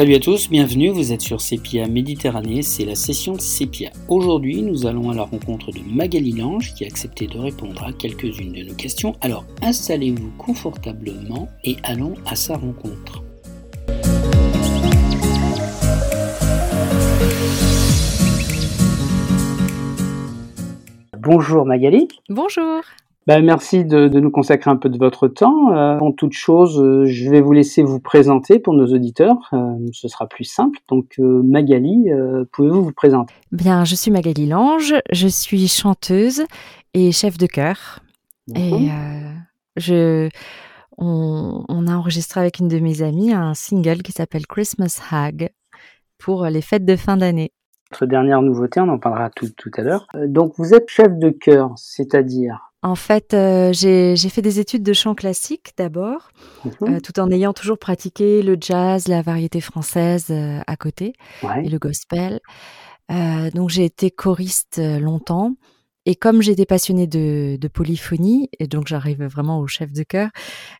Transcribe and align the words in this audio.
Salut 0.00 0.14
à 0.14 0.18
tous, 0.18 0.48
bienvenue, 0.48 0.88
vous 0.88 1.12
êtes 1.12 1.20
sur 1.20 1.42
Sepia 1.42 1.86
Méditerranée, 1.86 2.62
c'est 2.62 2.86
la 2.86 2.94
session 2.94 3.38
Sepia. 3.38 3.90
Aujourd'hui, 4.08 4.62
nous 4.62 4.86
allons 4.86 5.10
à 5.10 5.14
la 5.14 5.24
rencontre 5.24 5.72
de 5.72 5.80
Magali 5.80 6.32
Lange 6.32 6.72
qui 6.72 6.84
a 6.84 6.86
accepté 6.86 7.26
de 7.26 7.36
répondre 7.36 7.84
à 7.84 7.92
quelques-unes 7.92 8.54
de 8.54 8.62
nos 8.62 8.74
questions. 8.74 9.14
Alors 9.20 9.44
installez-vous 9.60 10.30
confortablement 10.38 11.50
et 11.64 11.76
allons 11.82 12.14
à 12.24 12.34
sa 12.34 12.56
rencontre. 12.56 13.22
Bonjour 21.18 21.66
Magali. 21.66 22.08
Bonjour. 22.30 22.80
Ben, 23.26 23.44
merci 23.44 23.84
de, 23.84 24.08
nous 24.08 24.30
consacrer 24.30 24.70
un 24.70 24.76
peu 24.76 24.88
de 24.88 24.96
votre 24.96 25.28
temps. 25.28 25.72
Euh, 25.72 25.96
avant 25.96 26.10
toute 26.10 26.32
chose, 26.32 26.80
euh, 26.80 27.04
je 27.04 27.30
vais 27.30 27.42
vous 27.42 27.52
laisser 27.52 27.82
vous 27.82 28.00
présenter 28.00 28.58
pour 28.58 28.72
nos 28.72 28.86
auditeurs. 28.86 29.36
Euh, 29.52 29.76
ce 29.92 30.08
sera 30.08 30.26
plus 30.26 30.44
simple. 30.44 30.78
Donc 30.88 31.18
Magali, 31.18 32.08
pouvez-vous 32.52 32.82
vous 32.82 32.92
présenter? 32.92 33.34
Bien, 33.52 33.84
je 33.84 33.94
suis 33.94 34.10
Magali 34.10 34.46
Lange. 34.46 34.94
Je 35.12 35.28
suis 35.28 35.68
chanteuse 35.68 36.44
et 36.94 37.12
chef 37.12 37.36
de 37.36 37.46
chœur. 37.46 38.00
Et 38.56 38.88
je, 39.76 40.28
on, 40.96 41.64
on, 41.68 41.86
a 41.86 41.94
enregistré 41.94 42.40
avec 42.40 42.58
une 42.58 42.68
de 42.68 42.80
mes 42.80 43.02
amies 43.02 43.32
un 43.32 43.54
single 43.54 44.02
qui 44.02 44.12
s'appelle 44.12 44.46
Christmas 44.46 45.00
Hag 45.12 45.50
pour 46.18 46.46
les 46.46 46.62
fêtes 46.62 46.84
de 46.84 46.96
fin 46.96 47.16
d'année. 47.16 47.52
Notre 47.92 48.06
dernière 48.06 48.42
nouveauté, 48.42 48.80
on 48.80 48.88
en 48.88 48.98
parlera 48.98 49.30
tout, 49.30 49.50
tout 49.56 49.70
à 49.76 49.82
l'heure. 49.82 50.06
donc 50.26 50.54
vous 50.56 50.74
êtes 50.74 50.88
chef 50.88 51.16
de 51.16 51.30
chœur, 51.30 51.72
c'est-à-dire? 51.76 52.69
En 52.82 52.94
fait, 52.94 53.34
euh, 53.34 53.72
j'ai 53.74 54.16
fait 54.16 54.40
des 54.40 54.58
études 54.58 54.82
de 54.82 54.94
chant 54.94 55.14
classique 55.14 55.72
d'abord, 55.76 56.30
mhm. 56.64 56.72
euh, 56.94 57.00
tout 57.00 57.20
en 57.20 57.30
ayant 57.30 57.52
toujours 57.52 57.78
pratiqué 57.78 58.42
le 58.42 58.56
jazz, 58.58 59.06
la 59.06 59.20
variété 59.20 59.60
française 59.60 60.26
euh, 60.30 60.60
à 60.66 60.76
côté 60.76 61.12
et 61.62 61.68
le 61.68 61.78
gospel. 61.78 62.40
donc 63.54 63.68
j'ai 63.70 63.84
été 63.84 64.10
choriste 64.10 64.78
longtemps. 64.78 65.54
Et 66.06 66.14
comme 66.14 66.40
j'étais 66.40 66.64
passionnée 66.64 67.06
de, 67.06 67.58
de, 67.60 67.68
polyphonie, 67.68 68.48
et 68.58 68.66
donc 68.66 68.86
j'arrive 68.86 69.22
vraiment 69.24 69.60
au 69.60 69.66
chef 69.66 69.92
de 69.92 70.02
chœur, 70.02 70.30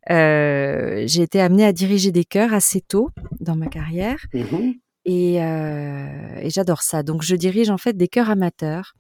j'ai 0.09 1.23
été 1.23 1.41
amenée 1.43 1.67
à 1.67 1.73
diriger 1.73 2.11
des 2.11 2.25
chœurs 2.25 2.55
assez 2.55 2.81
tôt 2.81 3.11
dans 3.41 3.57
ma 3.57 3.67
carrière. 3.67 4.25
Mhm. 4.33 4.75
Et, 5.05 5.35
et 5.35 6.51
j'adore 6.51 6.81
ça. 6.81 7.03
Donc 7.03 7.23
je 7.23 7.37
dirige 7.37 7.69
en 7.69 7.77
fait 7.77 7.95
des 7.95 8.09
chœurs 8.09 8.31
amateurs 8.31 8.95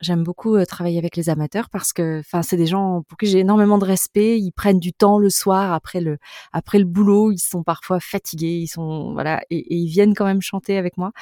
J'aime 0.00 0.22
beaucoup 0.24 0.56
travailler 0.64 0.96
avec 0.98 1.14
les 1.14 1.28
amateurs 1.28 1.68
parce 1.68 1.92
que, 1.92 2.20
enfin, 2.20 2.40
c'est 2.42 2.56
des 2.56 2.66
gens 2.66 3.02
pour 3.06 3.18
qui 3.18 3.26
j'ai 3.26 3.40
énormément 3.40 3.76
de 3.76 3.84
respect. 3.84 4.38
Ils 4.40 4.52
prennent 4.52 4.78
du 4.80 4.94
temps 4.94 5.18
le 5.18 5.28
soir 5.28 5.74
après 5.74 6.00
le 6.00 6.16
après 6.52 6.78
le 6.78 6.86
boulot. 6.86 7.32
Ils 7.32 7.38
sont 7.38 7.62
parfois 7.62 8.00
fatigués. 8.00 8.60
Ils 8.62 8.68
sont 8.68 9.12
voilà 9.12 9.42
et, 9.50 9.58
et 9.58 9.74
ils 9.76 9.88
viennent 9.88 10.14
quand 10.14 10.24
même 10.24 10.40
chanter 10.40 10.78
avec 10.78 10.96
moi. 10.96 11.12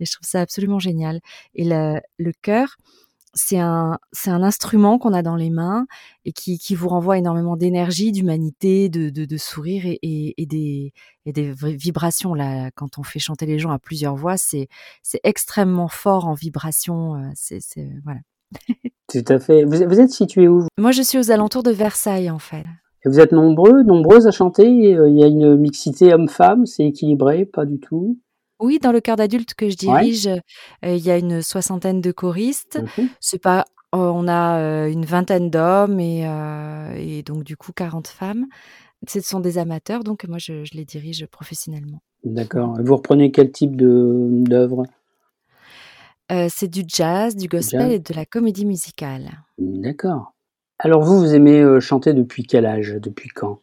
Et 0.00 0.06
je 0.06 0.12
trouve 0.12 0.28
ça 0.28 0.40
absolument 0.40 0.80
génial. 0.80 1.20
Et 1.54 1.64
le, 1.64 2.00
le 2.18 2.32
chœur, 2.42 2.76
c'est 3.36 3.58
un, 3.58 3.98
c'est 4.12 4.30
un 4.30 4.42
instrument 4.42 4.98
qu'on 4.98 5.12
a 5.12 5.22
dans 5.22 5.36
les 5.36 5.50
mains 5.50 5.86
et 6.24 6.32
qui, 6.32 6.58
qui 6.58 6.74
vous 6.74 6.88
renvoie 6.88 7.18
énormément 7.18 7.56
d'énergie, 7.56 8.10
d'humanité, 8.10 8.88
de, 8.88 9.10
de, 9.10 9.26
de, 9.26 9.36
sourire 9.36 9.84
et, 9.86 10.34
et, 10.36 10.46
des, 10.46 10.92
et 11.26 11.32
des 11.32 11.52
vibrations. 11.52 12.32
Là, 12.34 12.70
quand 12.74 12.98
on 12.98 13.02
fait 13.02 13.18
chanter 13.18 13.44
les 13.44 13.58
gens 13.58 13.70
à 13.70 13.78
plusieurs 13.78 14.16
voix, 14.16 14.38
c'est, 14.38 14.68
c'est 15.02 15.20
extrêmement 15.22 15.88
fort 15.88 16.26
en 16.26 16.32
vibration. 16.32 17.16
Euh, 17.16 17.28
c'est, 17.34 17.60
c'est 17.60 17.90
voilà. 18.04 18.20
Tout 19.12 19.24
à 19.28 19.38
fait. 19.38 19.64
Vous, 19.64 19.76
vous 19.86 20.00
êtes 20.00 20.10
situé 20.10 20.48
où 20.48 20.66
Moi, 20.78 20.92
je 20.92 21.02
suis 21.02 21.18
aux 21.18 21.30
alentours 21.30 21.62
de 21.62 21.70
Versailles, 21.70 22.30
en 22.30 22.38
fait. 22.38 22.64
Et 23.04 23.08
vous 23.10 23.20
êtes 23.20 23.32
nombreux, 23.32 23.82
nombreuses 23.82 24.26
à 24.26 24.30
chanter. 24.30 24.66
Il 24.66 25.18
y 25.18 25.22
a 25.22 25.26
une 25.26 25.56
mixité 25.56 26.12
homme-femme. 26.14 26.64
C'est 26.64 26.84
équilibré, 26.84 27.44
pas 27.44 27.66
du 27.66 27.78
tout? 27.78 28.18
Oui, 28.58 28.78
dans 28.78 28.92
le 28.92 29.00
chœur 29.00 29.16
d'adultes 29.16 29.54
que 29.54 29.68
je 29.68 29.76
dirige, 29.76 30.30
il 30.82 30.98
y 30.98 31.10
a 31.10 31.18
une 31.18 31.42
soixantaine 31.42 32.00
de 32.00 32.12
choristes. 32.12 32.80
Mmh 32.98 33.02
C'est 33.20 33.42
pas 33.42 33.64
on 33.92 34.28
a, 34.28 34.88
une 34.88 35.04
vingtaine 35.04 35.48
d'hommes 35.50 36.00
et 36.00 36.26
et 36.96 37.22
donc 37.22 37.44
du 37.44 37.56
coup 37.56 37.72
40 37.72 38.08
femmes. 38.08 38.46
Ce 39.06 39.20
sont 39.20 39.40
des 39.40 39.58
amateurs, 39.58 40.04
donc 40.04 40.24
moi 40.26 40.38
je 40.38 40.64
les 40.74 40.84
dirige 40.84 41.26
professionnellement. 41.26 42.00
D'accord. 42.24 42.76
vous 42.82 42.96
reprenez 42.96 43.30
quel 43.30 43.52
type 43.52 43.76
de 43.76 44.28
d'œuvre? 44.30 44.84
c'est 46.48 46.68
du 46.68 46.82
jazz, 46.86 47.36
du 47.36 47.46
gospel 47.46 47.92
et 47.92 47.98
de 48.00 48.14
la 48.14 48.26
comédie 48.26 48.66
musicale. 48.66 49.30
D'accord. 49.58 50.34
Alors 50.78 51.02
vous, 51.02 51.18
vous 51.18 51.34
aimez, 51.34 51.80
chanter 51.80 52.12
depuis 52.14 52.42
quel 52.42 52.66
âge? 52.66 52.96
Depuis 53.00 53.28
quand? 53.28 53.60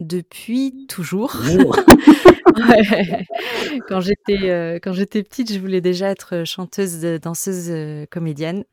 Depuis 0.00 0.86
toujours. 0.88 1.36
Quand 3.88 4.00
j'étais 4.00 4.50
euh, 4.50 4.78
quand 4.82 4.92
j'étais 4.92 5.22
petite, 5.22 5.52
je 5.52 5.58
voulais 5.58 5.80
déjà 5.80 6.10
être 6.10 6.44
chanteuse, 6.44 7.00
danseuse, 7.20 7.70
euh, 7.70 8.06
comédienne. 8.10 8.64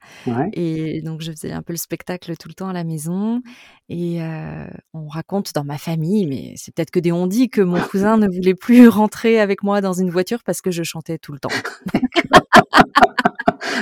Et 0.53 1.01
donc 1.01 1.21
je 1.21 1.31
faisais 1.31 1.51
un 1.51 1.61
peu 1.61 1.73
le 1.73 1.77
spectacle 1.77 2.35
tout 2.37 2.47
le 2.47 2.53
temps 2.53 2.69
à 2.69 2.73
la 2.73 2.83
maison. 2.83 3.41
Et 3.89 4.21
euh, 4.21 4.67
on 4.93 5.07
raconte 5.07 5.53
dans 5.53 5.63
ma 5.63 5.77
famille, 5.77 6.25
mais 6.25 6.53
c'est 6.55 6.73
peut-être 6.73 6.91
que 6.91 6.99
des 6.99 7.11
on-dit, 7.11 7.49
que 7.49 7.61
mon 7.61 7.81
cousin 7.81 8.17
ne 8.17 8.27
voulait 8.27 8.55
plus 8.55 8.87
rentrer 8.87 9.39
avec 9.39 9.63
moi 9.63 9.81
dans 9.81 9.93
une 9.93 10.09
voiture 10.09 10.43
parce 10.45 10.61
que 10.61 10.71
je 10.71 10.83
chantais 10.83 11.17
tout 11.17 11.33
le 11.33 11.39
temps. 11.39 11.49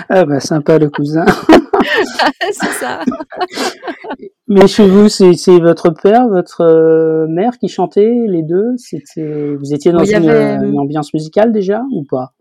Ah 0.09 0.25
bah 0.25 0.39
sympa 0.39 0.79
le 0.79 0.89
cousin. 0.89 1.25
c'est 2.51 2.71
ça. 2.71 3.03
Mais 4.47 4.67
chez 4.67 4.87
vous, 4.87 5.09
c'est 5.09 5.59
votre 5.59 5.91
père, 5.91 6.27
votre 6.27 6.61
euh, 6.61 7.27
mère 7.27 7.57
qui 7.59 7.67
chantait 7.67 8.25
les 8.27 8.41
deux? 8.41 8.73
C'était 8.77 9.55
vous 9.55 9.73
étiez 9.73 9.91
dans 9.91 10.03
une, 10.03 10.27
euh, 10.27 10.73
ambiance 10.77 11.13
musicale 11.13 11.51
déjà 11.51 11.83
ou 11.91 12.03
pas? 12.03 12.33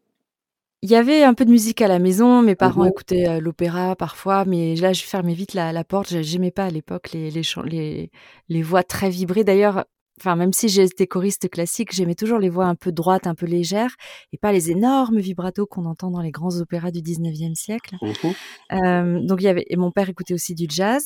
Il 0.81 0.91
y 0.91 0.97
avait 0.97 1.25
un 1.25 1.35
peu 1.35 1.45
de 1.45 1.51
musique 1.51 1.83
à 1.83 1.89
la 1.89 1.99
maison, 1.99 2.41
mes 2.41 2.55
parents 2.55 2.85
mhm. 2.85 2.91
écoutaient 2.91 3.29
euh, 3.29 3.41
l'opéra 3.41 3.97
parfois, 3.97 4.45
mais 4.45 4.77
là 4.77 4.93
je 4.93 5.03
fermais 5.03 5.35
vite 5.35 5.53
la, 5.53 5.73
la 5.73 5.85
porte. 5.85 6.23
J'aimais 6.23 6.53
pas 6.53 6.65
à 6.65 6.71
l'époque 6.71 7.11
les, 7.13 7.31
les, 7.31 7.43
les, 7.65 8.11
les 8.49 8.63
voix 8.63 8.85
très 8.85 9.11
vibrées. 9.11 9.45
D'ailleurs, 9.45 9.85
enfin 10.19 10.37
même 10.37 10.53
si 10.53 10.69
j'étais 10.69 11.07
choriste 11.07 11.49
classique, 11.49 11.95
j'aimais 11.95 12.15
toujours 12.15 12.39
les 12.39 12.49
voix 12.49 12.67
un 12.67 12.75
peu 12.75 12.93
droites, 12.93 13.27
un 13.27 13.35
peu 13.35 13.47
légères, 13.47 13.95
et 14.33 14.39
pas 14.39 14.53
les 14.53 14.71
énormes 14.71 15.19
vibratos 15.19 15.67
qu'on 15.71 15.85
entend 15.87 16.11
dans 16.11 16.21
les 16.21 16.31
grands 16.31 16.57
opéras 16.61 16.91
du 16.91 17.01
19e 17.01 17.55
siècle. 17.55 17.97
Mmh 18.03 18.29
euh, 18.73 19.21
donc 19.23 19.41
il 19.41 19.45
y 19.45 19.49
avait 19.49 19.65
et 19.69 19.77
mon 19.77 19.91
père 19.91 20.09
écoutait 20.09 20.35
aussi 20.35 20.55
du 20.55 20.67
jazz, 20.69 21.05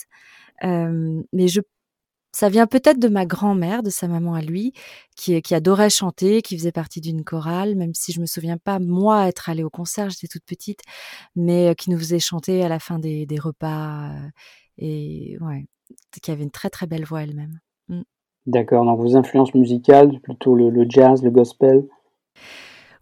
euh, 0.65 1.23
mais 1.33 1.49
je 1.49 1.61
ça 2.33 2.49
vient 2.49 2.67
peut-être 2.67 2.99
de 2.99 3.09
ma 3.09 3.27
grand-mère, 3.27 3.83
de 3.83 3.91
sa 3.91 4.09
maman 4.09 4.35
à 4.35 4.41
lui, 4.41 4.73
qui, 5.17 5.41
qui 5.43 5.55
adorait 5.55 5.91
chanter, 5.91 6.41
qui 6.41 6.57
faisait 6.57 6.73
partie 6.73 7.01
d'une 7.03 7.25
chorale, 7.25 7.77
même 7.77 7.93
si 7.95 8.13
je 8.13 8.21
me 8.21 8.27
souviens 8.27 8.57
pas 8.57 8.79
moi 8.79 9.29
être 9.29 9.51
allée 9.51 9.63
au 9.63 9.71
concert, 9.71 10.09
j'étais 10.09 10.29
toute 10.29 10.45
petite, 10.45 10.81
mais 11.37 11.69
euh, 11.69 11.75
qui 11.75 11.91
nous 11.91 11.99
faisait 11.99 12.19
chanter 12.19 12.65
à 12.65 12.69
la 12.69 12.79
fin 12.79 12.99
des, 12.99 13.27
des 13.27 13.39
repas 13.39 14.11
euh, 14.11 14.29
et 14.79 15.37
ouais, 15.41 15.67
qui 16.23 16.31
avait 16.31 16.45
une 16.45 16.51
très 16.51 16.71
très 16.71 16.87
belle 16.87 17.05
voix 17.05 17.23
elle-même. 17.23 17.61
Mmh. 17.89 18.03
D'accord, 18.47 18.85
donc 18.85 18.99
vos 18.99 19.17
influences 19.17 19.55
musicales, 19.55 20.19
plutôt 20.21 20.55
le, 20.57 20.85
jazz, 20.89 21.23
le 21.23 21.31
gospel 21.31 21.87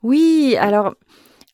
Oui, 0.02 0.54
alors 0.58 0.94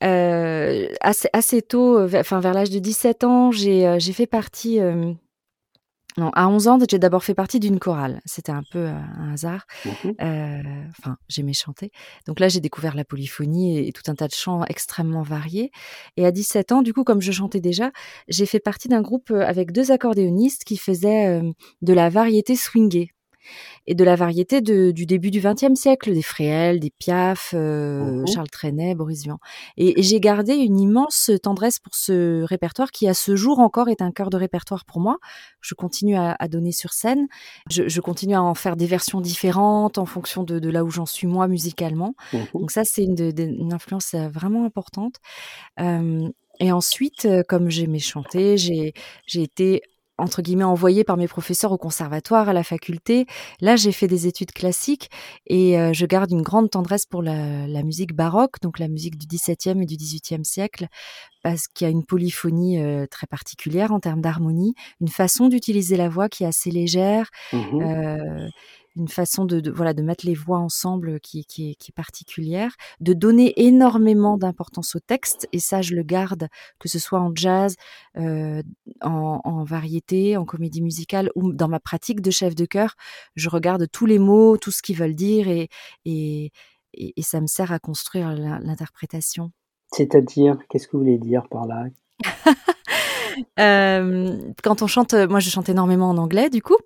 euh, 0.03 0.89
assez, 1.01 1.29
assez, 1.33 1.63
tôt, 1.63 2.05
enfin 2.05 2.41
vers 2.41 2.53
l'âge 2.53 2.71
de 2.71 2.79
17 2.79 3.25
ans, 3.25 3.51
j'ai 3.51 3.87
euh, 3.87 4.01
fait 4.01 4.27
partie... 4.27 4.81
Euh, 4.81 5.13
non, 6.19 6.31
à 6.31 6.49
11 6.49 6.69
ans, 6.69 6.79
j'ai 6.91 6.99
d'abord 6.99 7.25
fait 7.25 7.35
partie 7.35 7.61
d'une 7.61 7.79
chorale. 7.79 8.23
C'était 8.25 8.51
un 8.51 8.63
peu 8.73 8.87
un 8.87 9.35
hasard. 9.35 9.67
Mmh 9.85 10.13
enfin, 10.99 11.19
j'aimais 11.29 11.53
chanter. 11.53 11.93
Donc 12.27 12.41
là, 12.41 12.49
j'ai 12.49 12.61
découvert 12.61 12.95
la 12.95 13.05
polyphonie 13.05 13.87
et, 13.87 13.93
tout 13.93 14.11
un 14.11 14.15
tas 14.15 14.27
de 14.27 14.33
chants 14.33 14.65
extrêmement 14.65 15.23
variés. 15.23 15.71
Et 16.17 16.25
à 16.25 16.31
17 16.33 16.73
ans, 16.73 16.81
du 16.81 16.95
coup, 16.95 17.05
comme 17.05 17.21
je 17.21 17.33
chantais 17.33 17.61
déjà, 17.61 17.91
j'ai 18.29 18.47
fait 18.47 18.61
partie 18.61 18.89
d'un 18.89 19.03
groupe 19.03 19.31
avec 19.31 19.73
deux 19.73 19.93
accordéonistes 19.93 20.65
qui 20.65 20.79
faisaient 20.79 21.43
de 21.83 21.93
la 21.93 22.09
variété 22.09 22.57
swingée 22.57 23.11
et 23.87 23.95
de 23.95 24.05
la 24.05 24.17
variété 24.17 24.61
de, 24.61 24.91
du 24.91 25.07
début 25.07 25.31
du 25.31 25.41
XXe 25.41 25.75
siècle, 25.75 26.13
des 26.13 26.23
Fréhel, 26.23 26.81
des 26.81 26.91
Piaf, 26.91 27.53
euh, 27.55 28.23
mmh 28.23 28.27
Charles 28.27 28.51
Trenet, 28.51 28.95
Boris 28.95 29.23
Vian. 29.23 29.39
Et, 29.77 30.01
j'ai 30.03 30.21
gardé 30.21 30.55
une 30.55 30.79
immense 30.81 31.31
tendresse 31.43 31.79
pour 31.79 31.95
ce 31.95 32.43
répertoire 32.43 32.91
qui, 32.91 33.09
à 33.09 33.15
ce 33.15 33.37
jour 33.37 33.61
encore, 33.61 33.89
est 33.89 34.03
un 34.03 34.11
cœur 34.11 34.31
de 34.31 34.37
répertoire 34.37 34.85
pour 34.85 35.01
moi. 35.01 35.19
Je 35.61 35.75
continue 35.75 36.17
à, 36.17 36.37
à 36.39 36.49
donner 36.49 36.73
sur 36.73 36.93
scène. 36.93 37.27
Je, 37.71 37.89
je, 37.89 38.01
continue 38.01 38.35
à 38.35 38.43
en 38.43 38.55
faire 38.55 38.77
des 38.77 38.87
versions 38.87 39.21
différentes 39.21 39.99
en 39.99 40.07
fonction 40.07 40.43
de, 40.43 40.59
de 40.59 40.71
là 40.71 40.85
où 40.85 40.91
j'en 40.91 41.07
suis 41.07 41.27
moi 41.27 41.49
musicalement. 41.49 42.15
Mmh 42.33 42.39
Donc 42.55 42.71
ça, 42.71 42.83
c'est 42.85 43.05
une, 43.05 43.33
une, 43.39 43.73
influence 43.73 44.15
euh, 44.15 44.29
vraiment 44.29 44.65
importante. 44.65 45.17
Euh, 45.81 46.29
et 46.59 46.73
ensuite, 46.73 47.29
comme 47.49 47.69
j'aimais 47.69 47.99
chanter, 47.99 48.57
j'ai 48.57 48.95
été 49.35 49.83
entre 50.19 50.43
guillemets 50.43 50.65
envoyée 50.65 51.05
par 51.05 51.17
mes 51.17 51.29
professeurs 51.29 51.73
au 51.73 51.79
conservatoire, 51.79 52.49
à 52.49 52.53
la 52.53 52.65
faculté. 52.65 53.27
Là, 53.61 53.77
j'ai 53.77 53.93
fait 53.93 54.09
des 54.09 54.27
études 54.27 54.53
classiques 54.53 55.11
et 55.47 55.79
euh, 55.79 55.93
je 55.93 56.07
garde 56.07 56.31
une 56.31 56.43
grande 56.43 56.71
tendresse 56.71 57.07
pour 57.07 57.23
la, 57.23 57.67
la, 57.67 57.83
musique 57.83 58.15
baroque, 58.15 58.61
donc 58.63 58.79
la 58.79 58.89
musique 58.89 59.19
du 59.19 59.27
XVIIe 59.27 59.83
et 59.83 59.87
du 59.87 59.97
XVIIIe 59.97 60.45
siècle, 60.45 60.87
parce 61.43 61.69
qu'il 61.69 61.87
y 61.87 61.89
a 61.89 61.91
une 61.91 62.05
polyphonie 62.05 62.81
euh, 62.81 63.07
très 63.07 63.27
particulière 63.27 63.93
en 63.93 64.01
termes 64.01 64.21
d'harmonie, 64.21 64.75
une 65.01 65.09
façon 65.09 65.49
d'utiliser 65.49 65.97
la 65.97 66.09
voix 66.09 66.29
qui 66.29 66.45
est 66.45 66.47
assez 66.47 66.71
légère. 66.71 67.31
Mmh 67.53 67.83
euh, 67.83 68.49
une 68.97 69.09
façon 69.09 69.45
de, 69.45 69.71
voilà 69.71 69.95
de 69.95 70.03
mettre 70.03 70.27
les 70.27 70.35
voix 70.35 70.59
ensemble 70.59 71.21
qui, 71.21 71.45
qui, 71.45 71.71
est, 71.71 71.75
qui 71.75 71.91
est 71.91 71.95
particulière, 71.95 72.75
de 73.01 73.13
donner 73.13 73.53
énormément 73.57 74.37
d'importance 74.39 74.97
au 74.97 75.01
texte 75.01 75.49
et 75.53 75.59
ça 75.59 75.83
je 75.83 75.95
le 75.95 76.03
garde 76.03 76.49
que 76.79 76.89
ce 76.89 76.99
soit 76.99 77.21
en 77.21 77.35
jazz, 77.35 77.77
euh, 78.17 78.63
en, 79.03 79.41
en, 79.45 79.65
variété, 79.65 80.37
en 80.37 80.45
comédie 80.45 80.83
musicale 80.83 81.31
ou 81.35 81.53
dans 81.53 81.69
ma 81.69 81.81
pratique 81.81 82.21
de 82.21 82.31
chef 82.31 82.55
de 82.55 82.65
chœur, 82.65 82.95
je 83.35 83.49
regarde 83.49 83.87
tous 83.91 84.07
les 84.07 84.19
mots, 84.19 84.57
tout 84.57 84.71
ce 84.71 84.83
qu'ils 84.83 84.97
veulent 84.97 85.15
dire 85.15 85.49
et, 85.49 85.69
et, 86.05 86.51
et, 86.95 87.23
ça 87.23 87.41
me 87.41 87.47
sert 87.47 87.73
à 87.73 87.79
construire 87.79 88.33
l'interprétation. 88.33 89.53
C'est-à-dire, 89.93 90.57
qu'est-ce 90.69 90.87
que 90.89 90.93
vous 90.97 91.03
voulez 91.05 91.19
dire 91.19 91.49
par 91.51 91.67
là? 91.67 91.85
Euh, 93.61 94.39
Quand 94.63 94.81
on 94.81 94.87
chante, 94.87 95.13
moi 95.13 95.41
je 95.41 95.51
chante 95.51 95.69
énormément 95.69 96.09
en 96.09 96.17
anglais 96.17 96.49
du 96.49 96.63
coup. 96.63 96.79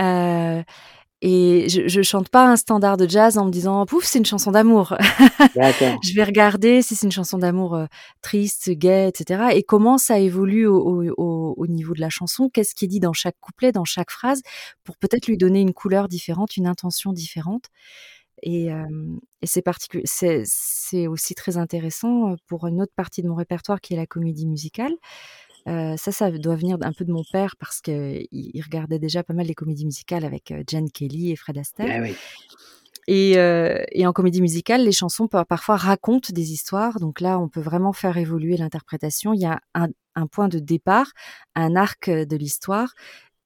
Euh, 0.00 0.62
et 1.20 1.68
je, 1.68 1.88
je 1.88 2.02
chante 2.02 2.28
pas 2.28 2.46
un 2.46 2.56
standard 2.56 2.96
de 2.96 3.08
jazz 3.08 3.38
en 3.38 3.46
me 3.46 3.50
disant 3.50 3.84
pouf 3.86 4.04
c'est 4.04 4.18
une 4.18 4.24
chanson 4.24 4.52
d'amour. 4.52 4.96
je 6.04 6.14
vais 6.14 6.22
regarder 6.22 6.80
si 6.80 6.94
c'est 6.94 7.06
une 7.06 7.12
chanson 7.12 7.38
d'amour 7.38 7.74
euh, 7.74 7.86
triste, 8.22 8.70
gaie, 8.70 9.08
etc. 9.08 9.48
Et 9.54 9.64
comment 9.64 9.98
ça 9.98 10.20
évolue 10.20 10.66
au, 10.66 11.12
au, 11.16 11.54
au 11.56 11.66
niveau 11.66 11.94
de 11.94 12.00
la 12.00 12.10
chanson, 12.10 12.48
qu'est-ce 12.48 12.74
qui 12.74 12.84
est 12.84 12.88
dit 12.88 13.00
dans 13.00 13.12
chaque 13.12 13.36
couplet, 13.40 13.72
dans 13.72 13.84
chaque 13.84 14.10
phrase, 14.12 14.42
pour 14.84 14.96
peut-être 14.96 15.26
lui 15.26 15.36
donner 15.36 15.60
une 15.60 15.74
couleur 15.74 16.06
différente, 16.08 16.56
une 16.56 16.68
intention 16.68 17.12
différente? 17.12 17.64
Et, 18.42 18.72
euh, 18.72 18.86
et 19.42 19.46
c'est 19.46 19.64
c'est 20.44 21.06
aussi 21.08 21.34
très 21.34 21.56
intéressant 21.56 22.36
pour 22.46 22.68
une 22.68 22.80
autre 22.80 22.92
partie 22.94 23.22
de 23.22 23.28
mon 23.28 23.34
répertoire 23.34 23.80
qui 23.80 23.94
est 23.94 23.96
la 23.96 24.06
comédie 24.06 24.46
musicale. 24.46 24.92
Euh, 25.66 25.96
ça, 25.96 26.12
ça 26.12 26.30
doit 26.30 26.56
venir 26.56 26.78
un 26.80 26.92
peu 26.92 27.04
de 27.04 27.12
mon 27.12 27.24
père 27.24 27.56
parce 27.58 27.80
qu'il 27.80 28.26
il 28.30 28.62
regardait 28.62 28.98
déjà 28.98 29.22
pas 29.22 29.34
mal 29.34 29.46
les 29.46 29.54
comédies 29.54 29.84
musicales 29.84 30.24
avec 30.24 30.50
euh, 30.50 30.62
Jen 30.68 30.90
Kelly 30.90 31.32
et 31.32 31.36
Fred 31.36 31.58
Astaire. 31.58 32.02
Ah 32.04 32.08
et, 33.10 33.38
euh, 33.38 33.82
et, 33.92 34.06
en 34.06 34.12
comédie 34.12 34.42
musicale, 34.42 34.84
les 34.84 34.92
chansons 34.92 35.28
parfois 35.28 35.76
racontent 35.76 36.28
des 36.30 36.52
histoires. 36.52 37.00
Donc 37.00 37.22
là, 37.22 37.38
on 37.38 37.48
peut 37.48 37.62
vraiment 37.62 37.94
faire 37.94 38.18
évoluer 38.18 38.58
l'interprétation. 38.58 39.32
Il 39.32 39.40
y 39.40 39.46
a 39.46 39.60
un, 39.74 39.88
un, 40.14 40.26
point 40.26 40.48
de 40.48 40.58
départ, 40.58 41.12
un 41.54 41.74
arc 41.74 42.10
de 42.10 42.36
l'histoire 42.36 42.92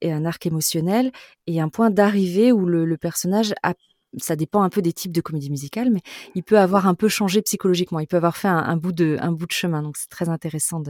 et 0.00 0.12
un 0.12 0.24
arc 0.24 0.44
émotionnel 0.46 1.12
et 1.46 1.60
un 1.60 1.68
point 1.68 1.90
d'arrivée 1.90 2.50
où 2.50 2.66
le, 2.66 2.84
le 2.84 2.96
personnage 2.96 3.54
a 3.62 3.74
ça 4.18 4.36
dépend 4.36 4.62
un 4.62 4.68
peu 4.68 4.82
des 4.82 4.92
types 4.92 5.12
de 5.12 5.20
comédie 5.20 5.50
musicale, 5.50 5.90
mais 5.90 6.00
il 6.34 6.42
peut 6.42 6.58
avoir 6.58 6.86
un 6.86 6.94
peu 6.94 7.08
changé 7.08 7.42
psychologiquement. 7.42 8.00
Il 8.00 8.06
peut 8.06 8.16
avoir 8.16 8.36
fait 8.36 8.48
un, 8.48 8.76
bout 8.76 8.92
de 8.92 9.16
un 9.20 9.32
bout 9.32 9.46
de 9.46 9.52
chemin. 9.52 9.82
Donc 9.82 9.96
c'est 9.96 10.08
très 10.08 10.28
intéressant 10.28 10.82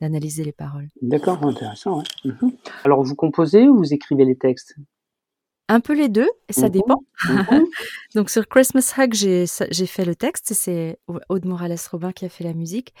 d'analyser 0.00 0.44
les 0.44 0.52
paroles. 0.52 0.88
D'accord, 1.02 1.42
intéressant. 1.44 2.02
Mhm. 2.24 2.52
Alors 2.84 3.02
vous 3.02 3.14
composez 3.14 3.68
ou 3.68 3.76
vous 3.76 3.94
écrivez 3.94 4.24
les 4.24 4.36
textes? 4.36 4.76
Un 5.68 5.80
peu 5.80 5.94
les 5.94 6.08
deux, 6.08 6.28
et 6.48 6.52
ça 6.52 6.66
mhm. 6.66 6.70
dépend. 6.72 7.02
Mhm. 7.28 7.64
donc 8.14 8.30
sur 8.30 8.46
Christmas 8.46 8.94
Hug, 8.96 9.14
j'ai 9.14 9.86
fait 9.86 10.04
le 10.04 10.14
texte. 10.14 10.52
C'est 10.54 10.98
Aude 11.28 11.44
Morales 11.44 11.76
Robin 11.90 12.12
qui 12.12 12.24
a 12.24 12.28
fait 12.28 12.44
la 12.44 12.54
musique. 12.54 12.94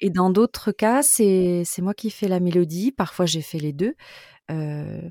Et 0.00 0.10
dans 0.10 0.30
d'autres 0.30 0.72
cas, 0.72 1.02
c'est 1.02 1.64
moi 1.78 1.94
qui 1.94 2.10
fais 2.10 2.28
la 2.28 2.40
mélodie. 2.40 2.92
Parfois 2.92 3.26
j'ai 3.26 3.42
fait 3.42 3.58
les 3.58 3.72
deux. 3.72 3.94
Euh, 4.50 5.02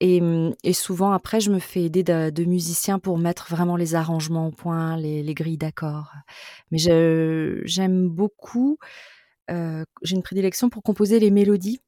et, 0.00 0.20
mmh, 0.20 0.54
et, 0.64 0.72
souvent, 0.72 1.12
après, 1.12 1.40
je 1.40 1.50
me 1.50 1.58
fais 1.58 1.82
aider 1.82 2.02
de, 2.02 2.30
de, 2.30 2.44
musiciens 2.44 2.98
pour 2.98 3.18
mettre 3.18 3.48
vraiment 3.50 3.76
les 3.76 3.94
arrangements 3.94 4.48
au 4.48 4.50
point, 4.50 4.96
les, 4.96 5.22
les 5.22 5.34
grilles 5.34 5.58
d'accords. 5.58 6.12
Mais 6.70 6.78
j'aime 6.78 8.08
beaucoup, 8.08 8.78
euh, 9.50 9.84
j'ai 10.02 10.16
une 10.16 10.22
prédilection 10.22 10.70
pour 10.70 10.82
composer 10.82 11.20
les 11.20 11.30
mélodies, 11.30 11.80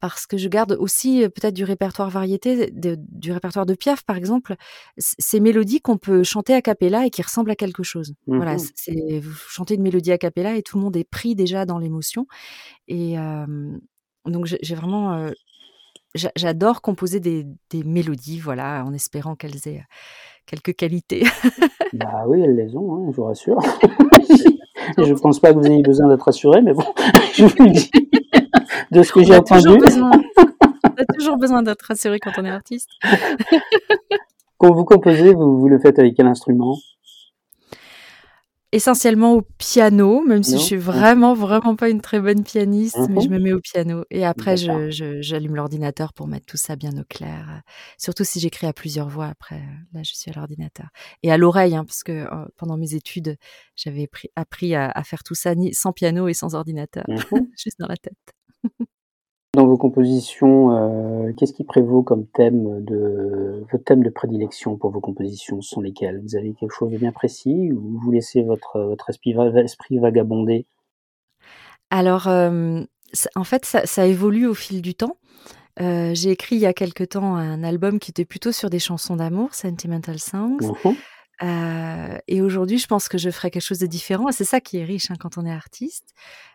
parce 0.00 0.26
que 0.26 0.36
je 0.36 0.48
garde 0.48 0.76
aussi 0.78 1.24
euh, 1.24 1.28
peut-être 1.28 1.54
du 1.54 1.64
répertoire 1.64 2.10
variété, 2.10 2.70
de, 2.70 2.96
du 2.98 3.32
répertoire 3.32 3.66
de 3.66 3.74
Piaf, 3.74 4.04
par 4.04 4.16
exemple, 4.16 4.54
ces 4.96 5.40
mélodies 5.40 5.80
qu'on 5.80 5.98
peut 5.98 6.22
chanter 6.22 6.54
a 6.54 6.62
cappella 6.62 7.06
et 7.06 7.10
qui 7.10 7.22
ressemblent 7.22 7.50
à 7.50 7.56
quelque 7.56 7.82
chose. 7.82 8.14
Voilà, 8.26 8.56
mmh 8.56 8.60
c'est 8.74 9.18
vous 9.20 9.34
chantez 9.48 9.74
une 9.74 9.82
mélodie 9.82 10.12
a 10.12 10.18
cappella 10.18 10.56
et 10.56 10.62
tout 10.62 10.76
le 10.76 10.84
monde 10.84 10.96
est 10.96 11.08
pris 11.08 11.34
déjà 11.34 11.66
dans 11.66 11.78
l'émotion. 11.78 12.26
Et 12.86 13.18
euh, 13.18 13.46
donc 14.26 14.46
j'ai 14.46 14.74
vraiment 14.74 15.14
euh, 15.14 15.30
J'adore 16.14 16.80
composer 16.80 17.20
des, 17.20 17.46
des, 17.70 17.84
mélodies, 17.84 18.38
voilà, 18.38 18.82
en 18.86 18.92
espérant 18.92 19.34
qu'elles 19.34 19.68
aient 19.68 19.82
quelques 20.46 20.74
qualités. 20.74 21.24
bah 21.92 22.24
oui, 22.26 22.40
elles 22.42 22.56
les 22.56 22.74
ont, 22.74 22.94
hein, 22.94 23.10
je 23.10 23.16
vous 23.16 23.24
rassure. 23.24 23.58
je 24.98 25.12
ne 25.12 25.18
pense 25.18 25.38
pas 25.38 25.52
que 25.52 25.58
vous 25.58 25.66
ayez 25.66 25.82
besoin 25.82 26.08
d'être 26.08 26.22
rassuré, 26.22 26.62
mais 26.62 26.72
bon, 26.72 26.84
je 27.34 27.44
vous 27.44 27.64
le 27.64 27.70
dis 27.70 27.90
de 28.90 29.02
ce 29.02 29.12
que 29.12 29.22
j'ai 29.22 29.36
entendu. 29.36 29.68
on 29.68 30.88
a 30.88 31.04
toujours 31.14 31.36
besoin 31.36 31.62
d'être 31.62 31.82
rassuré 31.82 32.18
quand 32.18 32.32
on 32.38 32.44
est 32.44 32.50
artiste. 32.50 32.88
quand 34.56 34.72
vous 34.72 34.84
composez, 34.84 35.34
vous, 35.34 35.58
vous 35.58 35.68
le 35.68 35.78
faites 35.78 35.98
avec 35.98 36.14
quel 36.16 36.26
instrument? 36.26 36.78
Essentiellement 38.72 39.34
au 39.34 39.42
piano, 39.42 40.22
même 40.24 40.42
si 40.42 40.52
je 40.52 40.62
suis 40.62 40.76
vraiment, 40.76 41.34
vraiment 41.34 41.74
pas 41.74 41.88
une 41.88 42.00
très 42.00 42.20
bonne 42.20 42.42
pianiste, 42.42 42.98
mais 43.08 43.20
je 43.20 43.28
mmh 43.28 43.32
me 43.32 43.38
mets 43.38 43.52
au 43.52 43.60
piano. 43.60 44.04
Et 44.10 44.24
après, 44.26 44.56
j'allume 44.56 44.90
je, 44.90 45.36
l'ordinateur 45.54 46.12
pour 46.12 46.26
mettre 46.26 46.46
tout 46.46 46.56
ça 46.56 46.76
bien 46.76 46.96
au 46.98 47.04
clair. 47.04 47.62
Surtout 47.96 48.24
si 48.24 48.40
j'écris 48.40 48.66
à 48.66 48.72
plusieurs 48.72 49.08
voix 49.08 49.26
après, 49.26 49.62
là, 49.92 50.02
je 50.02 50.12
suis 50.14 50.30
à 50.30 50.34
l'ordinateur. 50.34 50.88
Et 51.22 51.32
à 51.32 51.38
l'oreille, 51.38 51.76
hein, 51.76 51.84
parce 51.84 52.02
que 52.02 52.12
euh, 52.12 52.46
pendant 52.56 52.76
mes 52.76 52.94
études, 52.94 53.36
j'avais 53.74 54.08
appris 54.36 54.74
à, 54.74 54.90
à, 54.90 55.02
faire 55.02 55.22
tout 55.22 55.34
ça 55.34 55.54
ni, 55.54 55.72
sans 55.72 55.92
piano 55.92 56.28
et 56.28 56.34
sans 56.34 56.54
ordinateur, 56.54 57.04
mmh 57.08 57.14
juste 57.56 57.78
dans 57.78 57.88
la 57.88 57.96
tête. 57.96 58.34
Dans 59.54 59.66
vos 59.66 59.78
compositions, 59.78 60.76
euh, 60.76 61.32
qu'est-ce 61.36 61.54
qui 61.54 61.64
prévaut 61.64 62.02
comme 62.02 62.26
thème 62.26 62.84
de 62.84 63.64
vos 63.72 63.78
thèmes 63.78 64.02
de 64.02 64.10
prédilection 64.10 64.76
pour 64.76 64.90
vos 64.90 65.00
compositions 65.00 65.62
sont 65.62 65.80
lesquels? 65.80 66.20
Vous 66.22 66.36
avez 66.36 66.52
quelque 66.52 66.74
chose 66.74 66.92
de 66.92 66.98
bien 66.98 67.12
précis 67.12 67.72
ou 67.72 67.98
vous 67.98 68.10
laissez 68.10 68.42
votre 68.42 68.78
votre 68.80 69.08
esprit, 69.08 69.34
esprit 69.56 69.98
vagabonder? 69.98 70.66
Alors, 71.90 72.28
euh, 72.28 72.82
en 73.34 73.44
fait, 73.44 73.64
ça, 73.64 73.86
ça, 73.86 74.06
évolue 74.06 74.46
au 74.46 74.54
fil 74.54 74.82
du 74.82 74.94
temps. 74.94 75.16
Euh, 75.80 76.12
j'ai 76.14 76.30
écrit 76.30 76.56
il 76.56 76.60
y 76.60 76.66
a 76.66 76.74
quelque 76.74 77.04
temps 77.04 77.36
un 77.36 77.62
album 77.62 77.98
qui 77.98 78.10
était 78.10 78.26
plutôt 78.26 78.52
sur 78.52 78.68
des 78.68 78.78
chansons 78.78 79.16
d'amour, 79.16 79.54
Sentimental 79.54 80.18
Songs. 80.18 80.58
Mmh 80.84 80.90
euh, 81.42 82.18
et 82.26 82.42
aujourd'hui, 82.42 82.78
je 82.78 82.86
pense 82.86 83.08
que 83.08 83.18
je 83.18 83.30
ferai 83.30 83.50
quelque 83.50 83.62
chose 83.62 83.78
de 83.78 83.86
différent. 83.86 84.30
C'est 84.32 84.44
ça 84.44 84.60
qui 84.60 84.78
est 84.78 84.84
riche 84.84 85.10
hein, 85.10 85.16
quand 85.18 85.38
on 85.38 85.46
est 85.46 85.52
artiste. 85.52 86.14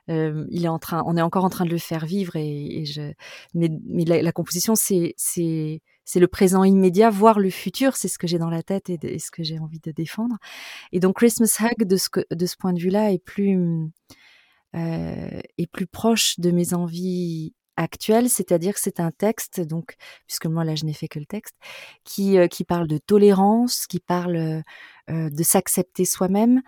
Euh, 0.09 0.45
il 0.49 0.65
est 0.65 0.69
en 0.69 0.79
train, 0.79 1.03
on 1.05 1.15
est 1.15 1.21
encore 1.21 1.45
en 1.45 1.49
train 1.49 1.65
de 1.65 1.69
le 1.69 1.77
faire 1.77 2.05
vivre. 2.05 2.35
Et, 2.35 2.85
je, 2.85 3.13
mais, 3.53 3.69
mais 3.85 4.03
la, 4.03 4.31
composition, 4.31 4.75
c'est 4.75 5.15
le 5.15 6.27
présent 6.27 6.63
immédiat, 6.63 7.09
voire 7.09 7.39
le 7.39 7.49
futur. 7.49 7.95
C'est 7.95 8.09
ce 8.09 8.17
que 8.17 8.27
j'ai 8.27 8.39
dans 8.39 8.49
la 8.49 8.63
tête 8.63 8.89
et, 8.89 9.19
ce 9.19 9.31
que 9.31 9.43
j'ai 9.43 9.59
envie 9.59 9.79
de 9.79 9.91
défendre. 9.91 10.35
Et 10.91 10.99
donc 10.99 11.17
Christmas 11.17 11.57
Hug, 11.61 11.87
de 11.87 11.97
ce 11.97 12.09
de 12.29 12.45
ce 12.45 12.55
point 12.57 12.73
de 12.73 12.79
vue-là, 12.79 13.11
est 13.11 13.23
plus 13.23 13.57
euh, 14.75 15.41
est 15.57 15.71
plus 15.71 15.87
proche 15.87 16.39
de 16.39 16.51
mes 16.51 16.73
envies 16.73 17.53
actuel, 17.77 18.29
c'est-à-dire 18.29 18.73
que 18.73 18.79
c'est 18.79 18.99
un 18.99 19.11
texte, 19.11 19.61
donc 19.61 19.95
puisque 20.27 20.45
moi 20.45 20.63
là 20.63 20.75
je 20.75 20.85
n'ai 20.85 20.93
fait 20.93 21.07
que 21.07 21.19
le 21.19 21.25
texte, 21.25 21.55
qui 22.03 22.37
euh, 22.37 22.47
qui 22.47 22.63
parle 22.63 22.87
de 22.87 22.97
tolérance, 22.97 23.87
qui 23.87 23.99
parle 23.99 24.35
euh, 24.35 24.61
euh, 25.09 25.29
de 25.29 25.43
s'accepter 25.43 26.05
soi-même, 26.05 26.61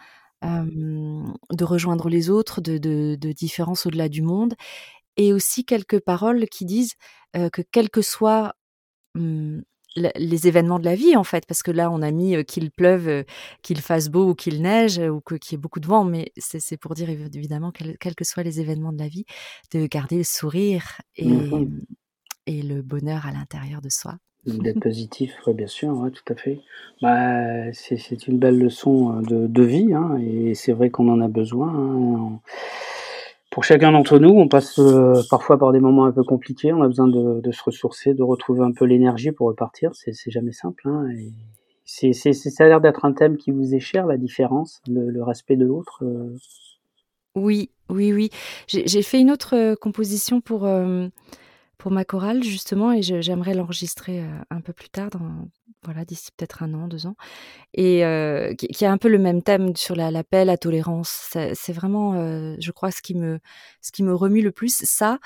de 0.43 1.63
rejoindre 1.63 2.07
les 2.07 2.29
autres, 2.29 2.61
de, 2.61 2.77
de, 2.77 3.31
différence 3.31 3.87
au-delà 3.87 4.09
du 4.09 4.21
monde, 4.21 4.53
et 5.17 5.33
aussi 5.33 5.65
quelques 5.65 5.99
paroles 5.99 6.47
qui 6.49 6.65
disent 6.65 6.93
que 7.33 7.63
quel 7.71 7.89
que 7.89 8.03
soit 8.03 8.53
les 9.95 10.47
événements 10.47 10.79
de 10.79 10.85
la 10.85 10.95
vie 10.95 11.15
en 11.15 11.23
fait 11.23 11.45
parce 11.45 11.63
que 11.63 11.71
là 11.71 11.89
on 11.89 12.01
a 12.01 12.11
mis 12.11 12.43
qu'il 12.45 12.71
pleuve 12.71 13.23
qu'il 13.61 13.79
fasse 13.79 14.09
beau 14.09 14.29
ou 14.29 14.35
qu'il 14.35 14.61
neige 14.61 14.99
ou 14.99 15.21
qu'il 15.21 15.53
y 15.53 15.55
ait 15.55 15.61
beaucoup 15.61 15.79
de 15.79 15.87
vent 15.87 16.03
mais 16.03 16.31
c'est 16.37 16.77
pour 16.77 16.95
dire 16.95 17.09
évidemment 17.09 17.71
quels 17.71 18.15
que 18.15 18.25
soient 18.25 18.43
les 18.43 18.59
événements 18.59 18.91
de 18.91 18.99
la 18.99 19.07
vie 19.07 19.25
de 19.73 19.87
garder 19.87 20.17
le 20.17 20.23
sourire 20.23 21.01
et, 21.15 21.25
mmh 21.25 21.85
et 22.47 22.61
le 22.61 22.81
bonheur 22.81 23.25
à 23.25 23.31
l'intérieur 23.31 23.81
de 23.81 23.89
soi. 23.89 24.15
D'être 24.45 24.79
positif 24.81 25.33
oui, 25.47 25.53
bien 25.53 25.67
sûr 25.67 26.09
tout 26.13 26.33
à 26.33 26.35
fait. 26.35 26.61
Bah, 27.01 27.73
c'est 27.73 28.27
une 28.27 28.37
belle 28.37 28.59
leçon 28.59 29.21
de, 29.21 29.47
de 29.47 29.63
vie 29.63 29.93
hein, 29.93 30.17
et 30.21 30.53
c'est 30.53 30.73
vrai 30.73 30.89
qu'on 30.89 31.09
en 31.09 31.21
a 31.21 31.27
besoin 31.27 31.73
hein 31.73 32.39
pour 33.55 33.63
chacun 33.63 33.93
d'entre 33.93 34.19
nous, 34.19 34.31
on 34.31 34.49
passe 34.49 34.79
euh, 34.79 35.23
parfois 35.29 35.57
par 35.57 35.71
des 35.71 35.79
moments 35.79 36.03
un 36.03 36.11
peu 36.11 36.25
compliqués. 36.25 36.73
On 36.73 36.81
a 36.81 36.87
besoin 36.89 37.07
de, 37.07 37.51
se 37.53 37.63
ressourcer, 37.63 38.13
de 38.13 38.21
retrouver 38.21 38.65
un 38.65 38.73
peu 38.73 38.83
l'énergie 38.83 39.31
pour 39.31 39.47
repartir. 39.47 39.91
C'est 39.93 40.11
jamais 40.29 40.51
simple. 40.51 40.89
Hein, 40.89 41.07
ça 41.85 42.65
a 42.65 42.67
l'air 42.67 42.81
d'être 42.81 43.05
un 43.05 43.13
thème 43.13 43.37
qui 43.37 43.51
vous 43.51 43.73
est 43.73 43.79
cher, 43.79 44.07
la 44.07 44.17
différence, 44.17 44.81
le, 44.89 45.09
le 45.09 45.23
respect 45.23 45.55
de 45.55 45.65
l'autre. 45.65 46.03
Euh. 46.03 46.35
Oui, 47.35 47.69
oui, 47.87 48.11
oui. 48.11 48.29
J'ai 48.67 49.01
fait 49.01 49.21
une 49.21 49.31
autre 49.31 49.55
euh, 49.55 49.75
composition 49.77 50.41
pour 50.41 50.67
pour 51.77 51.91
ma 51.91 52.05
chorale 52.05 52.43
justement 52.43 52.91
et 52.91 53.01
j'aimerais 53.01 53.53
l'enregistrer 53.53 54.23
un 54.49 54.61
peu 54.61 54.73
plus 54.73 54.89
tard 54.89 55.09
dans 55.09 55.49
voilà 55.83 56.03
d'ici 56.05 56.31
peut-être 56.35 56.63
un 56.63 56.73
an 56.73 56.87
deux 56.87 57.05
ans. 57.05 57.15
Et 57.73 58.03
qui, 58.57 58.85
a 58.85 58.91
un 58.91 58.97
peu 58.97 59.09
le 59.09 59.19
même 59.19 59.41
thème 59.43 59.75
sur 59.75 59.95
la, 59.95 60.11
la 60.11 60.23
la 60.31 60.57
tolérance. 60.57 61.35
C'est 61.53 61.73
vraiment 61.73 62.13
je 62.59 62.71
crois 62.71 62.91
ce 62.91 63.01
qui 63.01 63.15
me 63.15 63.39
ce 63.81 63.91
qui 63.91 64.03
me 64.03 64.13
remue 64.13 64.41
le 64.41 64.51
plus 64.51 64.83
ça 64.83 65.19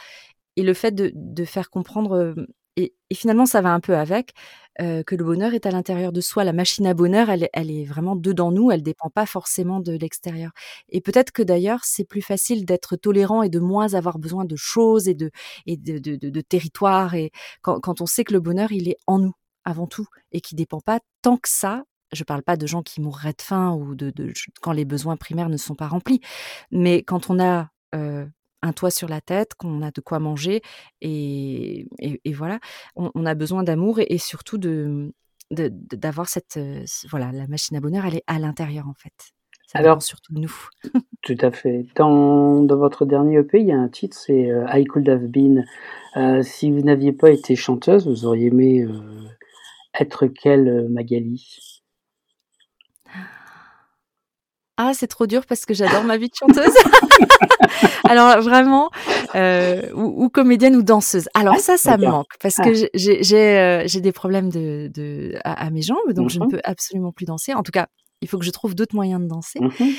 et 0.56 0.64
le 0.64 0.74
fait 0.74 0.92
de, 0.92 1.12
de 1.16 1.46
faire 1.46 1.70
comprendre 1.70 2.36
et, 2.80 2.94
finalement, 3.14 3.46
ça 3.46 3.62
va 3.62 3.74
un 3.74 3.80
peu 3.80 3.96
avec, 3.98 4.34
euh, 4.82 5.04
que 5.04 5.16
le 5.16 5.24
bonheur 5.24 5.54
est 5.54 5.66
à 5.66 5.72
l'intérieur 5.72 6.12
de 6.12 6.22
soi. 6.22 6.44
La 6.44 6.54
machine 6.54 6.88
à 6.88 6.94
bonheur, 6.94 7.30
elle, 7.30 7.50
elle 7.54 7.72
est 7.72 7.84
vraiment 7.84 8.16
dedans 8.16 8.52
nous, 8.52 8.72
elle 8.72 8.84
dépend 8.84 9.10
pas 9.10 9.26
forcément 9.26 9.80
de 9.80 9.94
l'extérieur. 9.94 10.52
Et 10.90 11.02
peut-être 11.02 11.32
que 11.32 11.44
d'ailleurs, 11.44 11.82
c'est 11.84 12.06
plus 12.06 12.22
facile 12.22 12.66
d'être 12.66 12.96
tolérant 12.96 13.44
et 13.44 13.50
de 13.50 13.60
moins 13.60 13.94
avoir 13.94 14.20
besoin 14.20 14.46
de 14.46 14.56
choses 14.56 15.08
et 15.10 15.16
de, 15.16 15.32
et 15.66 15.76
de, 15.78 15.98
de, 16.00 16.42
territoire. 16.42 17.16
Et 17.16 17.32
quand, 17.62 18.02
on 18.02 18.06
sait 18.06 18.24
que 18.24 18.34
le 18.34 18.40
bonheur, 18.40 18.72
il 18.72 18.88
est 18.90 18.98
en 19.08 19.20
nous 19.20 19.34
avant 19.66 19.88
tout 19.88 20.08
et 20.32 20.40
qui 20.42 20.56
dépend 20.56 20.80
pas 20.80 21.00
tant 21.22 21.38
que 21.38 21.50
ça 21.50 21.84
je 22.12 22.24
parle 22.24 22.42
pas 22.42 22.58
de 22.58 22.66
gens 22.66 22.82
qui 22.82 23.02
mourraient 23.02 23.36
de 23.38 23.42
faim 23.44 23.72
ou 23.74 23.94
de, 23.94 24.10
de, 24.10 24.34
quand 24.62 24.72
les 24.72 24.84
besoins 24.84 25.16
primaires 25.16 25.48
ne 25.48 25.58
sont 25.58 25.76
pas 25.76 25.88
remplis, 25.88 26.22
mais 26.72 27.04
quand 27.04 27.30
on 27.30 27.40
a 27.40 27.70
euh, 27.94 28.26
un 28.62 28.74
toit 28.74 28.92
sur 28.92 29.08
la 29.08 29.22
tête, 29.22 29.54
qu'on 29.56 29.82
a 29.82 29.92
de 29.92 30.02
quoi 30.02 30.20
manger 30.20 30.62
et, 31.02 31.88
et, 32.00 32.34
voilà, 32.34 32.60
on, 32.96 33.26
a 33.26 33.36
besoin 33.36 33.64
d'amour 33.64 34.00
et, 34.00 34.18
surtout 34.18 34.58
de 34.58 35.14
d'avoir 35.52 36.30
cette 36.30 36.58
euh, 36.58 36.84
voilà 37.10 37.32
la 37.32 37.48
machine 37.48 37.76
à 37.76 37.80
bonheur 37.80 38.06
elle 38.06 38.18
est 38.18 38.24
à 38.28 38.38
l'intérieur 38.38 38.88
en 38.88 38.94
fait. 38.94 39.32
Ça 39.66 39.80
Alors 39.80 40.04
surtout 40.04 40.32
de 40.34 40.42
nous. 40.42 40.56
Tout 41.24 41.38
à 41.42 41.50
fait. 41.50 41.88
Dans, 41.96 42.62
dans 42.62 42.78
votre 42.78 43.04
dernier 43.06 43.40
EP 43.40 43.60
il 43.60 43.66
y 43.66 43.72
a 43.72 43.80
un 43.80 43.90
titre 43.90 44.16
c'est 44.16 44.52
euh, 44.52 44.68
I 44.72 44.84
Could 44.84 45.10
Have 45.10 45.26
Been. 45.26 45.66
Euh, 46.18 46.44
si 46.44 46.70
vous 46.70 46.82
n'aviez 46.82 47.14
pas 47.14 47.32
été 47.32 47.56
chanteuse 47.56 48.08
vous 48.08 48.26
auriez 48.26 48.48
aimé 48.48 48.86
être 50.00 50.28
quelle 50.28 50.88
Magali? 50.88 51.79
Ah, 54.82 54.94
c'est 54.94 55.08
trop 55.08 55.28
dur 55.28 55.46
parce 55.46 55.66
que 55.66 55.74
j'adore 55.74 56.06
ma 56.06 56.16
vie 56.16 56.30
de 56.30 56.36
chanteuse. 56.36 56.74
Alors 58.10 58.42
vraiment, 58.42 58.90
euh, 59.36 59.82
ou, 59.94 60.30
comédienne 60.30 60.74
ou 60.78 60.84
danseuse. 60.84 61.28
Alors 61.34 61.58
ça, 61.58 61.76
ça 61.76 61.98
me 61.98 62.06
manque 62.06 62.38
parce 62.42 62.56
que 62.56 62.70
ah. 62.70 63.36
euh, 63.36 63.84
j'ai 63.86 64.00
des 64.00 64.12
problèmes 64.14 64.50
de, 64.50 64.90
de 64.94 65.34
à, 65.44 65.70
mes 65.70 65.82
jambes, 65.82 66.14
donc 66.14 66.30
je 66.30 66.40
ne 66.40 66.46
mhm. 66.46 66.52
peux 66.52 66.62
absolument 66.64 67.12
plus 67.12 67.26
danser. 67.26 67.54
En 67.54 67.62
tout 67.62 67.74
cas, 67.74 67.88
il 68.22 68.30
faut 68.30 68.38
que 68.38 68.46
je 68.46 68.52
trouve 68.52 68.74
d'autres 68.74 68.96
moyens 68.96 69.22
de 69.22 69.28
danser. 69.28 69.60
Mhm. 69.60 69.92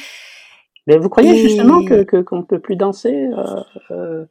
Mais 0.87 0.97
vous 0.97 1.11
croyez 1.11 1.37
justement 1.37 1.85
que 1.85 2.23
qu'on 2.23 2.39
ne 2.39 2.45
peut 2.45 2.59
plus 2.59 2.77
danser 2.77 3.29
euh, 3.91 4.25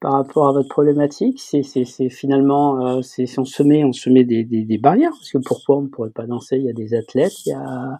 par 0.00 0.14
rapport 0.14 0.48
à 0.48 0.52
votre 0.52 0.68
problématique? 0.68 1.40
C'est 1.40 1.62
finalement, 2.10 3.00
c'est 3.02 3.26
si 3.26 3.38
on 3.38 3.44
se 3.44 3.62
met, 3.62 3.84
on 3.84 3.92
se 3.92 4.10
met 4.10 4.24
des, 4.24 4.42
des, 4.42 4.64
des 4.64 4.78
barrières. 4.78 5.12
Parce 5.12 5.30
que 5.30 5.38
pourquoi 5.38 5.76
on 5.76 5.82
ne 5.82 5.88
pourrait 5.88 6.10
pas 6.10 6.26
danser? 6.26 6.56
Il 6.56 6.64
y 6.64 6.70
a 6.70 6.72
des 6.72 6.92
athlètes, 6.92 7.46
il 7.46 7.50
y 7.50 7.52
a 7.52 7.96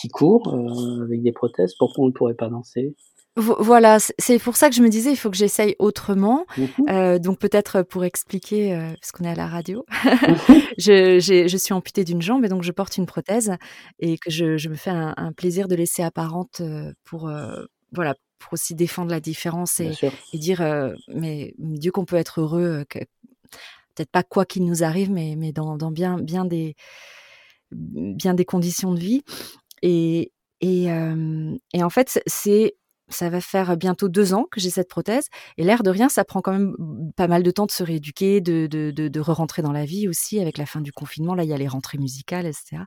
qui 0.00 0.08
court 0.08 0.54
euh, 0.54 1.04
avec 1.04 1.22
des 1.22 1.32
prothèses, 1.32 1.74
pourquoi 1.78 2.04
on 2.04 2.08
ne 2.08 2.12
pourrait 2.12 2.34
pas 2.34 2.48
danser? 2.48 2.94
Voilà, 3.38 3.98
c'est 4.18 4.38
pour 4.38 4.56
ça 4.56 4.70
que 4.70 4.74
je 4.74 4.80
me 4.80 4.88
disais, 4.88 5.10
il 5.10 5.16
faut 5.16 5.28
que 5.30 5.36
j'essaye 5.36 5.76
autrement. 5.78 6.46
Mhm. 6.56 6.68
Euh, 6.88 7.18
donc 7.18 7.38
peut-être 7.38 7.82
pour 7.82 8.04
expliquer, 8.04 8.74
euh, 8.74 8.94
parce 8.98 9.12
qu'on 9.12 9.24
est 9.24 9.30
à 9.30 9.34
la 9.34 9.46
radio, 9.46 9.84
mhm. 10.04 10.36
je, 10.78 11.46
je, 11.46 11.56
suis 11.58 11.74
amputée 11.74 12.02
d'une 12.04 12.22
jambe 12.22 12.46
et 12.46 12.48
donc 12.48 12.62
je 12.62 12.72
porte 12.72 12.96
une 12.96 13.04
prothèse 13.04 13.54
et 13.98 14.16
que 14.16 14.30
je, 14.30 14.56
je 14.56 14.70
me 14.70 14.74
fais 14.74 14.90
un, 14.90 15.12
un, 15.18 15.32
plaisir 15.32 15.68
de 15.68 15.74
laisser 15.74 16.02
apparente 16.02 16.62
pour, 17.04 17.30
voilà, 17.92 18.14
pour 18.38 18.54
aussi 18.54 18.74
défendre 18.74 19.10
la 19.10 19.20
différence 19.20 19.80
et, 19.80 19.92
et 20.32 20.38
dire, 20.38 20.64
mais 21.08 21.52
Dieu 21.58 21.92
qu'on 21.92 22.06
peut 22.06 22.16
être 22.16 22.40
heureux, 22.40 22.84
peut-être 22.88 24.10
pas 24.10 24.22
quoi 24.22 24.46
qu'il 24.46 24.64
nous 24.64 24.82
arrive, 24.82 25.10
mais, 25.10 25.34
mais 25.36 25.52
dans, 25.52 25.76
dans 25.76 25.90
bien, 25.90 26.18
bien 26.18 26.46
des 26.46 26.74
bien 27.72 28.34
des 28.34 28.44
conditions 28.44 28.94
de 28.94 29.00
vie. 29.00 29.22
Et, 29.86 30.32
et, 30.60 30.90
en 30.90 31.90
fait, 31.90 32.20
ça 33.08 33.30
va 33.30 33.40
faire 33.40 33.76
bientôt 33.76 34.08
deux 34.08 34.34
ans 34.34 34.46
que 34.50 34.60
j'ai 34.60 34.70
cette 34.70 34.88
prothèse. 34.88 35.28
Et 35.58 35.64
l'air 35.64 35.82
de 35.84 35.90
rien, 35.90 36.08
ça 36.08 36.24
prend 36.24 36.40
quand 36.40 36.52
même 36.52 36.74
pas 37.16 37.28
mal 37.28 37.44
de 37.44 37.50
temps 37.52 37.66
de 37.66 37.70
se 37.70 37.84
rééduquer, 37.84 38.40
de, 38.40 39.20
re-rentrer 39.20 39.62
dans 39.62 39.72
la 39.72 39.84
vie 39.84 40.08
aussi. 40.08 40.40
Avec 40.40 40.58
la 40.58 40.66
fin 40.66 40.80
du 40.80 40.92
confinement, 40.92 41.34
là, 41.34 41.44
il 41.44 41.50
y 41.50 41.52
a 41.52 41.58
les 41.58 41.68
rentrées 41.68 41.98
musicales, 41.98 42.46
etc. 42.46 42.82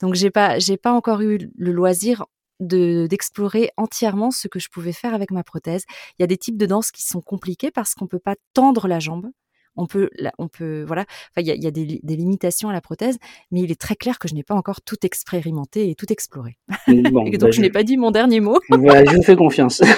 Donc, 0.00 0.14
j'ai 0.14 0.30
pas, 0.30 0.56
pas 0.82 0.92
encore 0.92 1.20
eu 1.20 1.50
le 1.54 1.72
loisir 1.72 2.24
de 2.60 3.06
d'explorer 3.08 3.70
entièrement 3.78 4.30
ce 4.30 4.46
que 4.46 4.58
je 4.58 4.68
pouvais 4.68 4.92
faire 4.92 5.14
avec 5.14 5.30
ma 5.30 5.42
prothèse. 5.42 5.84
Il 6.18 6.22
y 6.22 6.24
a 6.24 6.26
des 6.26 6.36
types 6.36 6.58
de 6.58 6.66
danse 6.66 6.90
qui 6.90 7.02
sont 7.02 7.22
compliqués 7.22 7.70
parce 7.70 7.94
qu'on 7.94 8.06
peut 8.06 8.18
pas 8.18 8.36
tendre 8.54 8.86
la 8.86 8.98
jambe 8.98 9.30
on 9.76 9.86
peut, 9.86 10.10
on 10.38 10.48
peut, 10.48 10.84
voilà. 10.86 11.04
il 11.36 11.46
y 11.46 11.66
a, 11.66 11.70
des, 11.70 12.00
limitations 12.04 12.68
à 12.68 12.72
la 12.72 12.80
prothèse, 12.80 13.18
mais 13.50 13.60
il 13.60 13.70
est 13.70 13.80
très 13.80 13.96
clair 13.96 14.18
que 14.18 14.28
je 14.28 14.34
n'ai 14.34 14.42
pas 14.42 14.54
encore 14.54 14.80
tout 14.82 14.96
expérimenté 15.04 15.90
et 15.90 15.94
tout 15.94 16.12
exploré. 16.12 16.58
et 16.88 17.02
donc, 17.02 17.30
bah, 17.38 17.50
je, 17.50 17.60
n'ai 17.60 17.70
pas 17.70 17.82
dit 17.82 17.96
mon 17.96 18.10
dernier 18.10 18.40
mot. 18.40 18.58
je 18.70 19.16
vous 19.16 19.22
fais 19.22 19.36
confiance. 19.36 19.82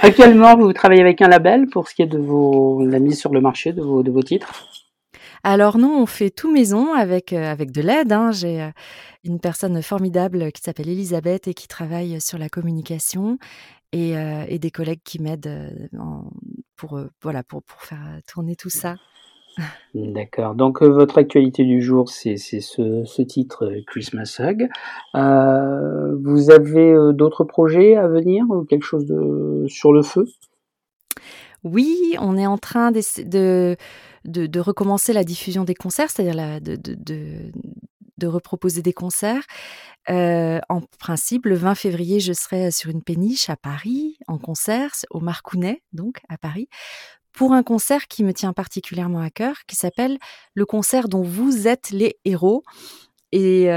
Actuellement, 0.00 0.56
vous 0.56 0.72
travaillez 0.72 1.00
avec 1.00 1.20
un 1.22 1.28
label 1.28 1.66
pour 1.68 1.88
ce 1.88 1.94
qui 1.94 2.02
est 2.02 2.06
de 2.06 2.18
vos, 2.18 2.86
la 2.86 3.00
mise 3.00 3.18
sur 3.18 3.32
le 3.32 3.40
marché 3.40 3.72
de 3.72 3.82
vos, 3.82 4.04
de 4.04 4.10
vos 4.12 4.22
titres? 4.22 4.68
Alors 5.42 5.78
non, 5.78 6.00
on 6.02 6.06
fait 6.06 6.30
tout 6.30 6.52
maison 6.52 6.94
avec, 6.94 7.32
euh, 7.32 7.50
avec 7.50 7.70
de 7.72 7.80
l'aide. 7.80 8.12
Hein. 8.12 8.32
J'ai 8.32 8.62
euh, 8.62 8.70
une 9.24 9.40
personne 9.40 9.80
formidable 9.82 10.52
qui 10.52 10.62
s'appelle 10.62 10.88
Elisabeth 10.88 11.48
et 11.48 11.54
qui 11.54 11.68
travaille 11.68 12.20
sur 12.20 12.38
la 12.38 12.48
communication 12.48 13.38
et, 13.92 14.16
euh, 14.16 14.44
et 14.48 14.58
des 14.58 14.70
collègues 14.70 15.02
qui 15.04 15.20
m'aident 15.20 15.90
pour, 16.78 16.98
voilà, 17.20 17.42
pour, 17.42 17.62
pour 17.62 17.82
faire 17.82 18.20
tourner 18.26 18.56
tout 18.56 18.70
ça. 18.70 18.96
D'accord. 19.94 20.54
Donc 20.54 20.82
votre 20.82 21.18
actualité 21.18 21.64
du 21.64 21.82
jour, 21.82 22.08
c'est 22.08 22.36
ce, 22.36 22.60
ce, 23.04 23.22
titre 23.22 23.72
Christmas 23.88 24.38
Hug. 24.38 24.68
Euh, 25.16 26.16
vous 26.22 26.50
avez 26.50 26.94
d'autres 27.12 27.42
projets 27.42 27.96
à 27.96 28.06
venir 28.06 28.44
ou 28.48 28.64
quelque 28.64 28.84
chose 28.84 29.04
de 29.04 29.66
sur 29.66 29.92
le 29.92 30.02
feu? 30.02 30.26
Oui, 31.64 32.14
on 32.20 32.36
est 32.36 32.46
en 32.46 32.58
train 32.58 32.92
de, 32.92 33.00
de, 33.24 33.76
de, 34.46 34.60
recommencer 34.60 35.12
la 35.12 35.24
diffusion 35.24 35.64
des 35.64 35.74
concerts, 35.74 36.10
c'est-à-dire 36.10 36.60
de, 36.60 37.50
de, 38.18 38.26
reproposer 38.26 38.82
des 38.82 38.92
concerts. 38.92 39.44
En 40.08 40.80
principe, 40.98 41.46
le 41.46 41.54
20 41.54 41.74
février, 41.74 42.20
je 42.20 42.32
serai 42.32 42.70
sur 42.70 42.90
une 42.90 43.02
péniche 43.02 43.50
à 43.50 43.56
Paris, 43.56 44.16
en 44.26 44.38
concert, 44.38 44.90
au 45.10 45.20
Marcounet, 45.20 45.82
donc 45.92 46.18
à 46.28 46.38
Paris, 46.38 46.68
pour 47.32 47.52
un 47.52 47.62
concert 47.62 48.08
qui 48.08 48.24
me 48.24 48.32
tient 48.32 48.52
particulièrement 48.52 49.20
à 49.20 49.30
cœur, 49.30 49.54
qui 49.68 49.76
s'appelle 49.76 50.18
Le 50.54 50.66
concert 50.66 51.08
dont 51.08 51.22
vous 51.22 51.68
êtes 51.68 51.90
les 51.90 52.18
héros. 52.24 52.64
Et, 53.30 53.68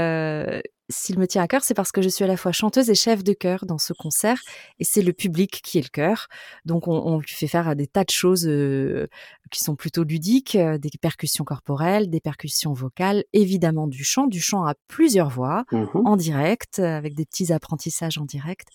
s'il 0.92 1.18
me 1.18 1.26
tient 1.26 1.42
à 1.42 1.48
cœur, 1.48 1.64
c'est 1.64 1.74
parce 1.74 1.90
que 1.90 2.02
je 2.02 2.08
suis 2.08 2.24
à 2.24 2.26
la 2.26 2.36
fois 2.36 2.52
chanteuse 2.52 2.88
et 2.90 2.94
chef 2.94 3.24
de 3.24 3.32
chœur 3.32 3.66
dans 3.66 3.78
ce 3.78 3.92
concert, 3.92 4.40
et 4.78 4.84
c'est 4.84 5.02
le 5.02 5.12
public 5.12 5.60
qui 5.62 5.78
est 5.78 5.82
le 5.82 5.88
chœur. 5.88 6.28
Donc 6.64 6.86
on, 6.86 7.18
lui 7.18 7.28
fait 7.28 7.48
faire 7.48 7.74
des 7.74 7.86
tas 7.86 8.04
de 8.04 8.10
choses 8.10 8.46
euh, 8.46 9.08
qui 9.50 9.60
sont 9.60 9.74
plutôt 9.74 10.04
ludiques, 10.04 10.54
euh, 10.56 10.78
des 10.78 10.90
percussions 11.00 11.44
corporelles, 11.44 12.10
des 12.10 12.20
percussions 12.20 12.72
vocales, 12.72 13.24
évidemment 13.32 13.86
du 13.88 14.04
chant, 14.04 14.26
du 14.26 14.40
chant 14.40 14.64
à 14.64 14.74
plusieurs 14.88 15.30
voix, 15.30 15.64
mmh 15.72 15.86
en 16.04 16.16
direct, 16.16 16.78
avec 16.78 17.14
des 17.14 17.24
petits 17.24 17.52
apprentissages 17.52 18.18
en 18.18 18.24
direct. 18.24 18.68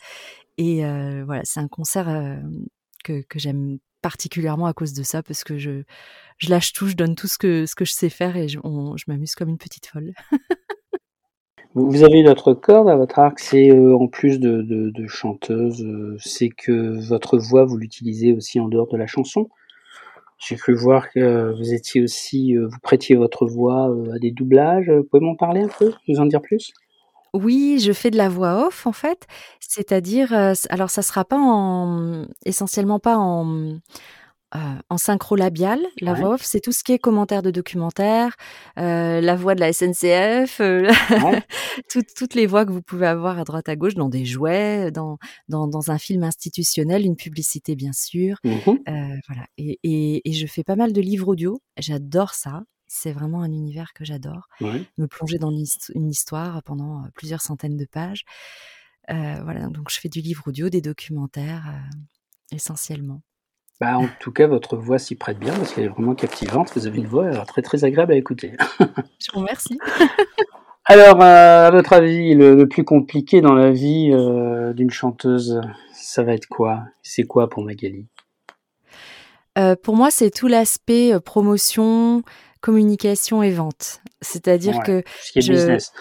Et 0.57 0.86
euh, 0.86 1.24
voilà, 1.25 1.41
c'est 1.45 1.59
un 1.59 1.67
concert 1.67 2.39
que, 3.03 3.24
j'aime 3.36 3.77
particulièrement 4.01 4.67
à 4.67 4.74
cause 4.74 4.93
de 4.93 5.03
ça, 5.03 5.24
parce 5.24 5.43
que 5.43 5.57
je, 5.57 5.83
je 6.38 6.50
lâche 6.50 6.74
tout, 6.74 6.88
je 6.88 6.95
donne 6.95 7.15
tout 7.15 7.27
ce 7.27 7.38
que, 7.38 7.65
ce 7.65 7.75
que 7.75 7.86
je 7.86 7.91
sais 7.91 8.09
faire 8.09 8.38
et 8.38 8.47
je, 8.47 8.59
je 8.59 9.03
m'amuse 9.07 9.36
comme 9.36 9.50
une 9.50 9.57
petite 9.57 9.88
folle. 9.88 10.13
Vous 11.79 12.03
avez 12.03 12.24
notre 12.24 12.55
corde 12.55 12.89
à 12.89 12.96
votre 12.96 13.19
arc, 13.19 13.38
c'est 13.38 13.69
euh, 13.69 13.96
en 13.96 14.07
plus 14.07 14.39
de, 14.39 15.05
chanteuse, 15.05 15.84
euh, 15.84 16.17
c'est 16.19 16.50
que 16.50 16.98
votre 17.07 17.38
voix, 17.38 17.65
vous 17.65 17.77
l'utilisez 17.77 18.34
aussi 18.34 18.60
en 18.60 18.67
dehors 18.67 18.88
de 18.88 18.98
la 18.98 19.05
chanson. 19.05 19.48
J'ai 20.39 20.55
cru 20.55 20.74
voir 20.74 21.12
que 21.12 21.53
vous 21.55 21.74
étiez 21.75 22.01
aussi, 22.01 22.57
euh, 22.57 22.67
vous 22.67 22.79
prêtiez 22.81 23.15
votre 23.15 23.46
voix 23.46 23.96
à 24.12 24.17
des 24.17 24.31
doublages. 24.31 24.89
Vous 24.89 25.03
pouvez 25.03 25.24
m'en 25.24 25.36
parler 25.36 25.62
un 25.62 25.67
peu, 25.67 25.93
nous 26.07 26.19
en 26.19 26.25
dire 26.25 26.41
plus? 26.41 26.74
Oui, 27.36 27.77
je 27.79 27.91
fais 27.91 28.10
de 28.10 28.17
la 28.17 28.29
voix 28.29 28.65
off 28.65 28.88
en 28.88 28.91
fait, 28.91 29.27
c'est-à-dire, 29.60 30.34
alors 30.72 30.89
ça 30.89 31.03
sera 31.03 31.25
pas 31.25 31.38
en, 31.38 32.25
essentiellement 32.43 32.98
pas 32.98 33.17
en 33.17 33.77
euh, 34.55 34.59
en 34.89 34.97
synchro 34.97 35.35
labial, 35.35 35.85
la 35.99 36.13
voix 36.13 36.35
off, 36.35 36.41
c'est 36.41 36.61
tout 36.61 36.71
ce 36.71 36.81
qui 36.81 36.93
est 36.93 36.99
commentaire 36.99 37.41
de 37.41 37.51
documentaire, 37.51 38.37
euh, 38.79 39.19
la 39.19 39.35
voix 39.35 39.55
de 39.55 39.59
la 39.59 39.73
SNCF, 39.73 40.61
euh, 40.61 40.89
toutes, 42.15 42.33
les 42.33 42.45
voix 42.45 42.65
que 42.65 42.71
vous 42.71 42.81
pouvez 42.81 43.07
avoir 43.07 43.39
à 43.39 43.43
droite 43.43 43.67
à 43.67 43.75
gauche 43.75 43.95
dans 43.95 44.07
des 44.07 44.23
jouets, 44.23 44.89
dans, 44.89 45.17
dans, 45.49 45.91
un 45.91 45.97
film 45.97 46.23
institutionnel, 46.23 47.05
une 47.05 47.17
publicité 47.17 47.75
bien 47.75 47.91
sûr. 47.91 48.37
Mmh 48.45 48.57
voilà. 49.27 49.47
Et, 49.57 50.21
je 50.25 50.47
fais 50.47 50.63
pas 50.63 50.77
mal 50.77 50.93
de 50.93 51.01
livres 51.01 51.27
audio. 51.27 51.61
J'adore 51.77 52.33
ça. 52.33 52.63
C'est 52.87 53.11
vraiment 53.11 53.41
un 53.41 53.51
univers 53.51 53.91
que 53.93 54.05
j'adore. 54.05 54.47
Me 54.61 55.07
plonger 55.07 55.39
dans 55.39 55.51
une 55.93 56.09
histoire 56.09 56.63
pendant 56.63 57.03
plusieurs 57.15 57.41
centaines 57.41 57.75
de 57.75 57.85
pages. 57.85 58.23
voilà. 59.09 59.67
Donc 59.67 59.89
je 59.89 59.99
fais 59.99 60.09
du 60.09 60.21
livre 60.21 60.43
audio, 60.47 60.69
des 60.69 60.81
documentaires 60.81 61.65
essentiellement. 62.53 63.21
Bah, 63.79 63.98
en 63.98 64.07
tout 64.19 64.31
cas, 64.31 64.48
votre 64.48 64.75
voix 64.75 64.98
s'y 64.98 65.15
prête 65.15 65.38
bien 65.38 65.53
parce 65.53 65.74
qu'elle 65.74 65.86
est 65.86 65.89
vraiment 65.89 66.15
captivante. 66.15 66.72
Vous 66.75 66.88
avez 66.88 66.98
une 66.98 67.07
voix 67.07 67.25
euh, 67.25 67.46
très 67.46 67.62
très 67.62 67.84
agréable 67.84 68.13
à 68.13 68.15
écouter. 68.15 68.53
Je 69.19 69.31
vous 69.34 69.39
remercie. 69.39 69.77
Alors, 70.86 71.22
euh, 71.22 71.67
à 71.67 71.72
votre 71.72 71.93
avis, 71.93 72.34
le, 72.34 72.65
plus 72.67 72.86
compliqué 72.86 73.41
dans 73.41 73.53
la 73.53 73.72
vie 73.72 74.10
euh, 74.13 74.74
d'une 74.74 74.89
chanteuse, 74.89 75.60
ça 75.93 76.24
va 76.24 76.34
être 76.34 76.48
quoi? 76.48 76.84
C'est 77.03 77.24
quoi 77.24 77.50
pour 77.50 77.63
Magali? 77.63 78.05
Euh, 79.57 79.75
pour 79.75 79.96
moi, 79.96 80.12
c'est 80.12 80.31
tout 80.31 80.48
l'aspect 80.48 81.19
promotion, 81.19 82.24
communication 82.62 83.43
et 83.43 83.51
vente. 83.51 84.01
C'est-à-dire 84.22 84.77
Ouais, 84.77 84.84
que 84.84 85.03
ce 85.22 85.31
qui 85.34 85.39
est 85.39 85.41
je 85.41 85.51
business. 85.53 85.91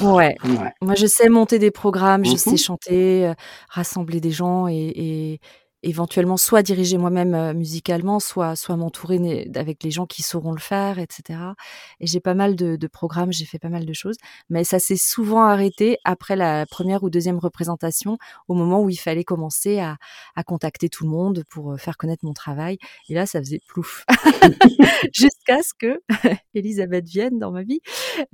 ouais, 0.00 0.36
Ouais. 0.44 0.72
moi 0.82 0.94
je 0.96 1.06
sais 1.06 1.28
monter 1.28 1.58
des 1.58 1.70
programmes, 1.70 2.24
je 2.24 2.36
sais 2.36 2.52
Mmh 2.52 2.56
chanter, 2.58 3.32
rassembler 3.68 4.20
des 4.20 4.30
gens 4.30 4.68
et 4.68 4.74
et 4.94 5.40
éventuellement 5.82 6.36
soit 6.36 6.62
diriger 6.62 6.98
moi-même, 6.98 7.34
heu, 7.34 7.54
musicalement, 7.54 8.20
soit 8.20 8.56
soit 8.56 8.76
m'entourer 8.76 9.48
avec 9.56 9.82
les 9.84 9.90
gens 9.90 10.06
qui 10.06 10.22
sauront 10.22 10.52
le 10.52 10.60
faire 10.60 10.98
et 10.98 11.06
cetera 11.10 11.54
et 12.00 12.06
j'ai 12.06 12.20
pas 12.20 12.34
mal 12.34 12.56
de 12.56 12.76
de 12.76 12.86
programmes, 12.86 13.32
j'ai 13.32 13.44
fait 13.46 13.58
pas 13.58 13.68
mal 13.70 13.86
de 13.86 13.92
choses, 13.92 14.16
mais 14.50 14.64
ça 14.64 14.78
s'est 14.78 14.96
souvent 14.96 15.42
arrêté 15.44 15.98
après 16.04 16.36
la 16.36 16.66
première 16.66 17.02
ou 17.04 17.10
deuxième 17.10 17.38
représentation, 17.38 18.18
au 18.48 18.54
moment 18.54 18.82
où 18.82 18.90
il 18.90 18.96
fallait 18.98 19.24
commencer 19.24 19.78
à 19.80 19.96
à 20.36 20.42
contacter 20.44 20.88
tout 20.88 21.04
le 21.04 21.10
monde 21.10 21.44
pour, 21.50 21.72
heu, 21.72 21.76
faire 21.78 21.96
connaître 21.96 22.24
mon 22.24 22.32
travail 22.34 22.78
et 23.08 23.14
là, 23.14 23.26
ça 23.26 23.40
faisait 23.40 23.60
plouf! 23.68 24.04
Jusqu'à 25.14 25.62
ce 25.62 25.72
que 25.78 26.00
Elisabeth 26.54 27.06
vienne 27.08 27.38
dans 27.38 27.52
ma 27.52 27.62
vie, 27.64 27.80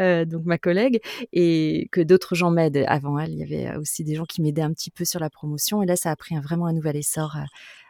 heu, 0.00 0.26
donc 0.26 0.44
ma 0.46 0.58
collègue 0.58 1.00
et 1.32 1.88
que 1.92 2.00
d'autres 2.02 2.34
gens 2.36 2.50
m'aident. 2.52 2.84
Avant 2.88 3.18
elle, 3.18 3.32
il 3.32 3.38
y 3.38 3.42
avait 3.44 3.76
aussi 3.78 4.04
des 4.04 4.14
gens 4.16 4.24
qui 4.26 4.42
m'aidaient 4.42 4.62
un 4.62 4.72
petit 4.72 4.90
peu 4.90 5.04
sur 5.06 5.20
la 5.20 5.30
promotion 5.30 5.82
et 5.82 5.86
là, 5.86 5.96
ça 5.96 6.10
a 6.12 6.16
pris 6.16 6.36
vraiment 6.38 6.66
un 6.66 6.74
nouvel 6.74 6.96
essor, 6.96 7.35
heu, 7.42 7.46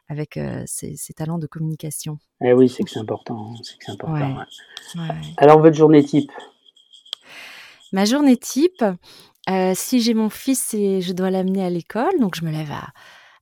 avec, 0.09 0.39
ces 0.67 0.97
ces 0.97 1.13
talents 1.15 1.39
de 1.39 1.47
communication. 1.47 2.19
Eh 2.43 2.53
oui, 2.53 2.69
c'est 2.69 2.85
que 2.85 2.91
c'est 2.91 3.01
important, 3.01 3.53
hein, 3.53 3.61
c'est 3.63 3.79
que 3.79 3.85
c'est 3.87 3.93
important, 3.93 4.15
Ouais, 4.15 4.35
ouais. 4.35 5.01
ouais, 5.03 5.09
ouais. 5.09 5.35
Alors 5.39 5.61
votre 5.61 5.77
journée 5.77 6.05
type? 6.05 6.31
Ma 7.93 8.05
journée 8.05 8.37
type, 8.37 8.85
heu, 9.49 9.73
si 9.75 10.01
j'ai 10.01 10.15
mon 10.15 10.29
fils 10.29 10.75
et 10.75 11.01
je 11.01 11.13
dois 11.13 11.31
l'amener 11.31 11.65
à 11.65 11.71
l'école, 11.71 12.19
donc 12.21 12.35
je 12.37 12.45
me 12.45 12.51
lève 12.51 12.71
à 12.73 12.89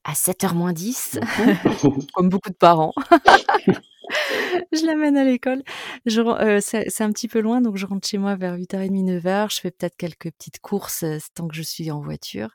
à 0.07 0.15
7:00 0.15 0.55
moins 0.55 0.75
10, 0.75 1.19
Mmh 1.39 1.89
mh. 1.89 2.07
comme 2.13 2.29
beaucoup 2.29 2.51
de 2.51 2.55
parents. 2.57 2.93
Je 4.73 4.87
l'amène 4.87 5.17
à 5.17 5.25
l'école, 5.25 5.63
je 6.07 6.23
c'est 6.63 6.91
c'est 6.91 7.05
un 7.05 7.13
petit 7.13 7.29
peu 7.29 7.41
loin, 7.41 7.61
donc 7.63 7.77
je 7.77 7.87
rentre 7.87 8.07
chez 8.09 8.19
moi 8.19 8.37
vers 8.37 8.55
8:30-9:00. 8.55 9.51
Je 9.51 9.61
fais 9.61 9.71
peut-être 9.71 9.97
quelques 9.97 10.31
petites 10.33 10.61
courses, 10.61 11.05
tant 11.35 11.49
que 11.49 11.57
je 11.57 11.63
suis 11.63 11.91
en 11.91 12.01
voiture 12.01 12.51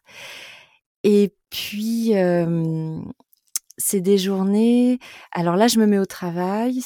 et 1.03 1.33
puis, 1.49 2.11
c'est 3.89 4.01
des 4.01 4.19
journées 4.19 4.99
alors 5.31 5.55
là, 5.55 5.67
je 5.67 5.79
me 5.79 5.85
mets 5.85 5.97
au 5.97 6.05
travail, 6.05 6.81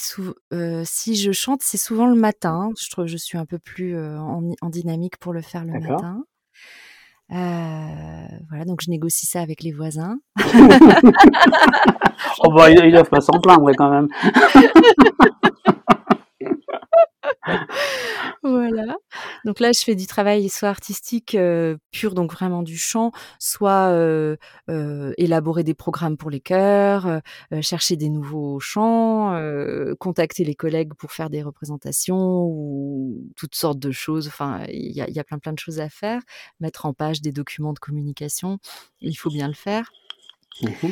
heu, 0.54 0.82
si 0.86 1.16
je 1.16 1.32
chante, 1.32 1.62
c'est 1.62 1.78
souvent 1.78 2.08
le 2.08 2.16
matin. 2.16 2.70
Je 2.80 2.90
trouve 2.90 3.08
je 3.08 3.18
suis 3.18 3.38
un 3.38 3.46
peu 3.46 3.60
plus, 3.60 3.96
heu, 3.96 4.18
en 4.18 4.70
dynamique 4.70 5.18
pour 5.18 5.34
le 5.34 5.42
faire 5.42 5.66
le 5.66 5.80
matin. 5.80 6.24
Heu, 7.32 7.36
voilà, 8.50 8.66
donc 8.66 8.82
je 8.82 8.90
négocie 8.90 9.26
ça 9.26 9.42
avec 9.42 9.64
les 9.64 9.72
voisins. 9.72 10.18
Oh 12.46 12.52
bah, 12.54 12.70
ils 12.70 12.92
doivent 12.92 13.10
pas 13.10 13.22
s'en 13.22 13.40
plaindre 13.40 13.72
quand 13.78 13.90
même. 13.90 14.08
Voilà, 18.44 18.96
donc 19.46 19.60
là, 19.62 19.72
je 19.74 19.80
fais 19.82 19.96
du 19.96 20.06
travail 20.06 20.50
soit 20.50 20.68
artistique, 20.70 21.38
pur, 21.92 22.14
donc 22.14 22.34
vraiment 22.34 22.62
du 22.62 22.78
chant, 22.78 23.12
soit, 23.40 23.96
élaborer 25.18 25.64
des 25.64 25.74
programmes 25.74 26.18
pour 26.18 26.30
les 26.30 26.42
chœurs, 26.42 27.22
chercher 27.62 27.96
des 27.96 28.10
nouveaux 28.10 28.60
chants, 28.60 29.40
contacter 30.00 30.44
les 30.44 30.56
collègues 30.56 30.94
pour 30.94 31.12
faire 31.14 31.30
des 31.30 31.42
représentations 31.42 32.44
ou 32.44 33.30
toutes 33.38 33.56
sortes 33.56 33.80
de 33.80 33.92
choses. 33.92 34.28
Enfin, 34.28 34.66
il 34.68 34.92
y 34.92 35.02
a 35.02 35.08
il 35.08 35.16
y 35.16 35.20
a 35.20 35.24
plein, 35.24 35.40
plein 35.40 35.54
de 35.54 35.60
choses 35.60 35.80
à 35.80 35.90
faire. 35.90 36.22
Mettre 36.60 36.86
en 36.86 36.94
page 36.94 37.22
des 37.22 37.32
documents 37.32 37.74
de 37.74 37.80
communication, 37.80 38.60
il 39.00 39.16
faut 39.16 39.30
bien 39.30 39.48
le 39.48 39.54
faire. 39.54 39.92
Mmh 40.62 40.90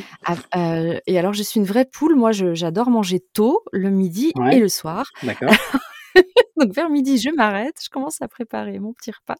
et 1.06 1.18
alors 1.18 1.34
je 1.34 1.42
suis 1.42 1.60
une 1.60 1.66
vraie 1.66 1.84
poule, 1.84 2.16
moi 2.16 2.32
j'adore 2.32 2.90
manger 2.90 3.20
tôt, 3.32 3.62
le 3.70 3.90
midi 3.90 4.32
et 4.50 4.58
le 4.58 4.68
soir. 4.68 5.06
d'accord. 5.22 5.50
Donc 6.60 6.72
vers 6.74 6.90
midi, 6.90 7.18
je 7.18 7.30
m'arrête, 7.30 7.76
je 7.82 7.88
commence 7.90 8.22
à 8.22 8.28
préparer 8.28 8.78
mon 8.78 8.92
petit 8.92 9.10
repas. 9.10 9.36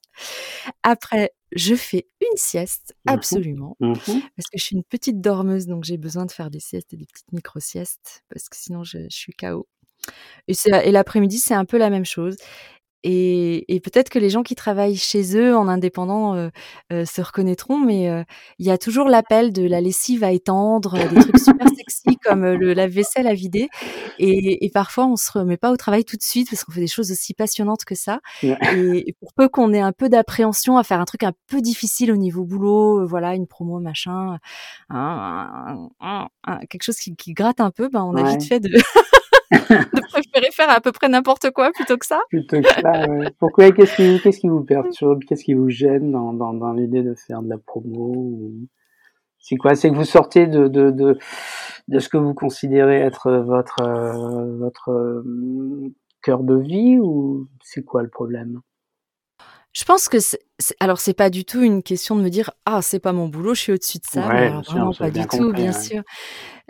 Après, 0.83 1.33
je 1.53 1.75
fais 1.75 2.07
une 2.21 2.37
sieste, 2.37 2.95
Mmh 3.07 3.11
mh. 3.13 3.15
absolument, 3.15 3.77
Mmh 3.81 3.93
mh. 3.93 3.97
parce 4.37 4.49
que 4.53 4.59
je 4.59 4.65
suis 4.65 4.77
une 4.77 4.85
petite 4.85 5.21
dormeuse, 5.21 5.67
donc 5.67 5.85
j'ai 5.85 5.99
besoin 5.99 6.27
de 6.27 6.33
faire 6.33 6.51
des 6.51 6.61
siestes 6.61 6.93
et 6.95 6.97
des 6.97 7.07
petites 7.07 7.33
micro-siestes 7.33 8.23
parce 8.31 8.49
que 8.49 8.57
sinon 8.57 8.85
je 8.85 8.99
je 9.11 9.17
suis 9.17 9.33
KO 9.35 9.69
et 10.49 10.93
l'après-midi, 10.93 11.39
c'est 11.39 11.55
un 11.55 11.65
peu 11.65 11.79
la 11.79 11.91
même 11.91 12.05
chose 12.05 12.37
et 13.05 13.75
et 13.75 13.81
peut-être 13.81 14.09
que 14.11 14.19
les 14.19 14.31
gens 14.31 14.43
qui 14.43 14.55
travaillent 14.55 14.97
chez 14.97 15.37
eux 15.37 15.57
en 15.57 15.69
indépendant, 15.69 16.37
heu 16.37 16.51
heu, 16.93 17.05
se 17.05 17.21
reconnaîtront, 17.23 17.79
mais 17.79 18.09
heu, 18.11 18.25
il 18.59 18.67
y 18.67 18.71
a 18.71 18.79
toujours 18.79 19.09
l'appel 19.09 19.53
de 19.53 19.67
la 19.67 19.81
lessive 19.81 20.25
à 20.25 20.33
étendre, 20.33 21.09
des 21.09 21.19
trucs 21.19 21.39
super 21.39 21.67
sexy 21.69 22.17
comme, 22.25 22.45
heu, 22.45 22.57
le 22.57 22.75
lave-vaisselle 22.75 23.27
à 23.27 23.35
vider 23.35 23.69
et 24.19 24.65
et 24.67 24.71
parfois 24.71 25.07
on 25.07 25.17
se 25.17 25.33
remet 25.33 25.57
pas 25.57 25.71
au 25.73 25.77
travail 25.77 26.05
tout 26.05 26.17
de 26.17 26.23
suite 26.23 26.49
parce 26.51 26.65
qu'on 26.65 26.73
fait 26.73 26.81
des 26.81 26.87
choses 26.87 27.11
aussi 27.11 27.35
passionnantes 27.35 27.85
que 27.85 27.95
ça 27.95 28.21
Ouais. 28.43 28.57
et 28.69 29.09
et 29.09 29.13
pour 29.21 29.33
peu 29.35 29.49
qu'on 29.49 29.73
ait 29.73 29.81
un 29.81 29.93
peu 29.93 30.09
d'appréhension 30.09 30.77
à 30.79 30.85
faire 30.85 31.01
un 31.01 31.05
truc 31.05 31.23
un 31.25 31.33
peu 31.49 31.61
difficile 31.61 32.13
au 32.13 32.17
niveau 32.17 32.45
boulot, 32.45 33.01
heu, 33.03 33.05
voilà, 33.07 33.35
une 33.35 33.47
promo, 33.47 33.81
machin, 33.81 34.39
un 34.91 35.89
un 36.01 36.29
un 36.45 36.59
quelque 36.71 36.83
chose 36.83 36.97
qui 36.99 37.15
qui 37.17 37.33
gratte 37.35 37.61
un 37.61 37.71
peu, 37.71 37.89
ben, 37.89 38.03
on 38.05 38.17
a 38.17 38.23
vite 38.23 38.45
fait 38.45 38.61
de 38.61 38.71
de 39.53 40.01
préférer 40.13 40.51
faire 40.53 40.71
à 40.71 40.81
peu 40.81 40.93
près 40.93 41.09
n'importe 41.09 41.51
quoi 41.51 41.71
plutôt 41.73 41.97
que 41.97 42.07
ça. 42.07 42.21
Plutôt 42.31 42.61
que 42.61 42.69
ça. 42.69 43.07
Pourquoi? 43.39 43.73
Qu'est-ce 43.73 43.97
qui 43.97 44.41
qui 44.41 44.49
vous 44.49 44.65
perturbe? 44.65 45.21
Qu'est-ce 45.25 45.45
qui 45.45 45.55
vous 45.55 45.71
gêne 45.71 46.13
dans 46.13 46.73
l'idée 46.73 47.03
de 47.03 47.15
faire 47.15 47.43
de 47.43 47.49
la 47.49 47.59
promo 47.59 48.51
c'est 49.43 49.57
quoi? 49.57 49.75
C'est 49.75 49.91
que 49.91 49.97
vous 49.97 50.05
sortez 50.05 50.47
de 50.47 50.69
de 50.69 50.91
de 50.91 51.19
de 51.89 51.99
ce 51.99 52.09
que 52.09 52.17
vous 52.17 52.33
considérez 52.33 53.01
être 53.01 53.31
votre, 53.33 53.83
heu, 53.83 54.57
votre, 54.59 55.23
hem, 55.25 55.93
cœur 56.23 56.45
de 56.45 56.55
vie 56.55 56.99
ou 56.99 57.49
c'est 57.63 57.85
quoi 57.85 58.03
le 58.03 58.09
problème? 58.09 58.61
Je 59.75 59.85
pense 59.85 60.09
que 60.09 60.21
c'est 60.21 60.39
alors 60.81 61.01
c'est 61.01 61.15
pas 61.15 61.31
du 61.31 61.45
tout 61.45 61.63
une 61.63 61.83
question 61.83 62.15
de 62.15 62.23
me 62.23 62.29
dire: 62.29 62.51
«Ah, 62.67 62.83
c'est 62.83 63.01
pas 63.01 63.13
mon 63.13 63.27
boulot, 63.29 63.55
je 63.55 63.61
suis 63.63 63.73
au-dessus 63.73 63.99
de 63.99 64.05
ça», 64.05 64.27
Ouais, 64.29 64.47
alors 64.49 64.63
sûr, 64.63 64.73
vraiment 64.75 64.93
pas 64.95 65.11
du 65.11 65.27
tout, 65.27 65.27
compris, 65.45 65.63
bien 65.63 65.73
ouais. 65.73 65.81
sûr. 65.83 66.03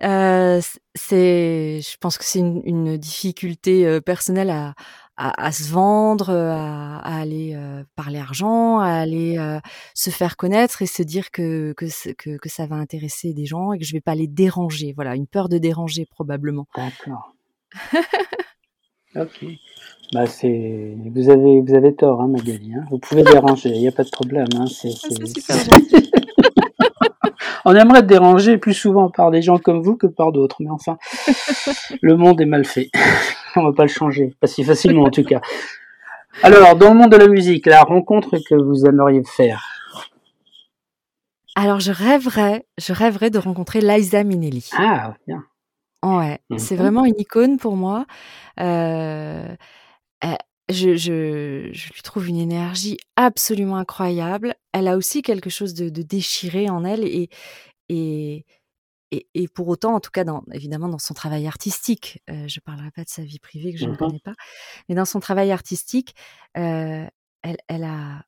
Heu, 0.05 0.61
c 0.63 0.79
c'est 0.95 1.81
je 1.83 1.97
pense 1.99 2.19
que 2.19 2.25
c'est 2.25 2.41
une 2.41 2.63
une 2.65 2.97
difficulté, 2.99 3.87
heu, 3.87 4.01
personnelle 4.01 4.51
à 4.51 4.75
à 5.17 5.47
à 5.47 5.53
se 5.53 5.71
vendre, 5.71 6.31
heu, 6.33 6.51
à 6.51 6.99
à 6.99 7.21
aller, 7.21 7.55
heu, 7.57 7.85
parler 7.97 8.19
argent, 8.21 8.79
à 8.81 8.89
aller, 8.91 9.39
heu, 9.39 9.61
se 9.95 10.11
faire 10.11 10.37
connaître 10.37 10.83
et 10.83 10.87
se 10.87 11.03
dire 11.03 11.31
que 11.33 11.75
que 11.77 11.87
que 12.15 12.39
que 12.39 12.49
ça 12.51 12.67
va 12.67 12.77
intéresser 12.77 13.35
des 13.35 13.47
gens 13.47 13.73
et 13.73 13.79
que 13.81 13.85
je 13.87 13.93
vais 13.95 14.01
pas 14.03 14.15
les 14.17 14.29
déranger. 14.29 14.93
Voilà, 14.95 15.17
une 15.17 15.27
peur 15.29 15.49
de 15.49 15.59
déranger 15.59 16.07
probablement. 16.07 16.67
D'accord. 16.77 17.35
OK. 19.17 19.59
Bah, 20.13 20.27
c'est 20.27 20.95
vous 21.15 21.31
avez 21.31 21.61
vous 21.63 21.75
avez 21.75 21.95
tort, 21.95 22.21
hein, 22.21 22.29
Magali, 22.29 22.75
hein. 22.75 22.85
Vous 22.91 22.99
pouvez 22.99 23.23
déranger, 23.23 23.71
il 23.71 23.81
y 23.81 23.89
a 23.89 23.93
pas 23.93 24.05
de 24.05 24.11
problème, 24.11 24.47
hein, 24.57 24.67
c'est 24.67 24.89
Ah, 24.91 25.07
c'est 25.09 25.15
c'est 25.15 25.27
super 25.27 25.57
c'est 25.57 25.71
gentil. 25.71 26.11
on 27.65 27.75
aimerait 27.75 28.03
dérangé 28.03 28.59
plus 28.59 28.75
souvent 28.75 29.09
par 29.11 29.31
des 29.31 29.41
gens 29.41 29.57
comme 29.59 29.81
vous 29.81 29.97
que 29.97 30.07
par 30.07 30.33
d'autres, 30.33 30.57
mais 30.61 30.71
enfin, 30.71 30.99
le 32.03 32.17
monde 32.17 32.41
est 32.43 32.47
mal 32.47 32.65
fait. 32.67 32.91
On 33.57 33.65
va 33.65 33.73
pas 33.73 33.83
le 33.83 33.89
changer, 33.89 34.35
pas 34.41 34.47
si 34.47 34.65
facilement 34.65 35.05
en 35.05 35.11
tout 35.11 35.25
cas. 35.25 35.41
Alors, 36.43 36.75
dans 36.77 36.93
le 36.93 36.99
monde 36.99 37.13
de 37.13 37.17
la 37.19 37.29
musique, 37.29 37.67
la 37.67 37.83
rencontre 37.83 38.39
que 38.49 38.55
vous 38.55 38.87
aimeriez 38.87 39.23
faire? 39.25 39.63
Alors 41.55 41.81
je 41.81 41.93
rêverais 41.93 42.65
je 42.79 42.95
rêverais 42.95 43.29
de 43.29 43.39
rencontrer 43.39 43.81
Liza 43.83 44.25
Minnelli. 44.25 44.71
Ah, 44.79 45.15
bien. 45.27 45.45
Ouais, 46.05 46.41
Mmh 46.51 46.59
c'est 46.59 46.77
vraiment 46.77 47.05
une 47.05 47.19
icône 47.19 47.59
pour 47.59 47.77
moi. 47.77 48.07
Heu, 48.59 49.45
elle 50.23 50.39
je 50.71 50.97
je 50.97 51.71
je 51.75 51.93
lui 51.95 52.03
trouve 52.03 52.29
une 52.29 52.39
énergie 52.39 52.99
absolument 53.17 53.77
incroyable. 53.77 54.55
Elle 54.73 54.89
a 54.89 54.97
aussi 54.99 55.23
quelque 55.23 55.51
chose 55.51 55.75
de 55.75 55.91
de 55.91 56.03
déchiré 56.03 56.71
en 56.71 56.85
elle 56.85 57.05
et 57.05 57.29
et 57.91 58.47
et 59.13 59.27
et 59.35 59.49
pour 59.49 59.69
autant, 59.69 59.95
en 59.97 60.01
tout 60.01 60.11
cas 60.13 60.25
dans 60.25 60.43
évidemment 60.53 60.89
dans 60.89 60.99
son 61.01 61.15
travail 61.15 61.47
artistique, 61.49 62.21
heu, 62.31 62.49
je 62.49 62.61
parlerai 62.61 62.91
pas 62.93 63.05
de 63.05 63.11
sa 63.11 63.23
vie 63.25 63.41
privée 63.41 63.73
que 63.73 63.79
je 63.81 63.87
Mmh 63.87 63.91
ne 63.91 63.97
mh. 64.01 64.13
connais 64.13 64.21
pas, 64.21 64.35
mais 64.89 64.97
dans 64.97 65.07
son 65.07 65.21
travail 65.21 65.53
artistique, 65.53 66.15
heu, 66.59 67.09
elle 67.43 67.59
elle 67.69 67.85
a 67.85 68.25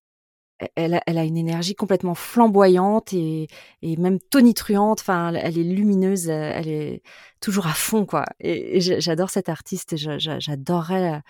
elle 0.77 0.95
a 0.95 1.03
elle 1.07 1.19
a 1.19 1.25
une 1.25 1.37
énergie 1.37 1.75
complètement 1.75 2.15
flamboyante 2.15 3.13
et 3.13 3.49
et 3.83 3.97
même 3.97 4.19
tonitruante, 4.21 5.01
enfin 5.01 5.33
elle 5.35 5.59
est 5.59 5.63
lumineuse, 5.65 6.29
heu, 6.29 6.33
elle 6.33 6.69
est 6.69 7.03
toujours 7.41 7.67
à 7.67 7.73
fond 7.73 8.07
quoi 8.07 8.25
et 8.41 8.77
et 8.79 8.81
j'a 8.81 9.01
j'adore 9.01 9.31
cette 9.31 9.49
artiste 9.49 9.97
j'adorerais, 9.97 11.13
heu, 11.19 11.21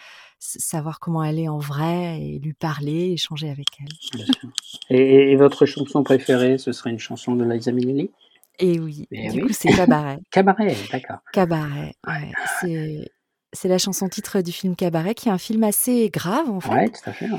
s 0.40 0.56
savoir 0.60 1.00
comment 1.00 1.22
elle 1.24 1.38
est 1.38 1.48
en 1.48 1.58
vrai 1.58 2.20
et 2.20 2.38
lui 2.38 2.52
parler, 2.54 3.12
échanger 3.12 3.50
avec 3.50 3.66
elle. 3.80 3.88
Bien 4.16 4.26
sûr 4.26 4.50
et 4.90 5.36
votre 5.36 5.66
chanson 5.66 6.02
préférée, 6.02 6.58
ce 6.58 6.72
serait 6.72 6.90
une 6.90 6.98
chanson 6.98 7.34
de 7.34 7.44
Liza 7.44 7.72
Minnelli? 7.72 8.10
Et 8.58 8.78
oui, 8.78 9.08
Eh 9.10 9.28
du 9.30 9.42
coup, 9.42 9.52
c'est 9.52 9.68
Cabaret. 9.68 10.18
Cabaret, 10.30 10.76
d'accord. 10.92 11.18
Cabaret, 11.32 11.94
Ouais. 12.06 12.32
ouais, 12.62 13.08
c'est 13.52 13.68
la 13.68 13.78
chanson 13.78 14.08
titre 14.08 14.40
du 14.40 14.52
film 14.52 14.76
Cabaret 14.76 15.14
qui 15.14 15.28
est 15.28 15.32
un 15.32 15.38
film 15.38 15.64
assez 15.64 16.10
grave 16.10 16.48
en 16.50 16.60
Ouais, 16.60 16.86
fait 16.86 16.90
tout 16.90 17.10
à 17.10 17.12
fait, 17.12 17.24
ouais. 17.26 17.38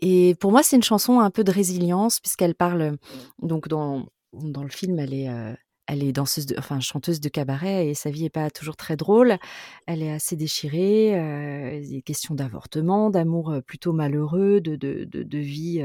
Et 0.00 0.34
pour 0.36 0.50
moi, 0.50 0.62
c'est 0.62 0.76
une 0.76 0.82
chanson 0.82 1.20
un 1.20 1.30
peu 1.30 1.44
de 1.44 1.52
résilience 1.52 2.20
puisqu'elle 2.20 2.54
parle, 2.54 2.96
donc 3.42 3.68
dans 3.68 4.06
dans 4.32 4.62
le 4.62 4.68
film, 4.68 4.98
elle 5.00 5.12
est, 5.12 5.28
heu, 5.28 5.56
elle 5.86 6.04
est 6.04 6.12
danseuse, 6.12 6.46
de, 6.46 6.54
enfin 6.58 6.78
chanteuse 6.78 7.20
de 7.20 7.28
cabaret 7.28 7.88
et 7.88 7.94
sa 7.94 8.10
vie 8.10 8.24
est 8.26 8.30
pas 8.30 8.50
toujours 8.50 8.76
très 8.76 8.96
drôle. 8.96 9.38
Elle 9.86 10.02
est 10.02 10.12
assez 10.12 10.36
déchirée. 10.36 11.18
Euh, 11.18 11.80
des 11.80 12.02
questions 12.02 12.34
d'avortement, 12.34 13.10
d'amour 13.10 13.54
plutôt 13.66 13.92
malheureux, 13.92 14.60
de, 14.60 14.76
de, 14.76 15.04
de, 15.04 15.38
vie 15.38 15.82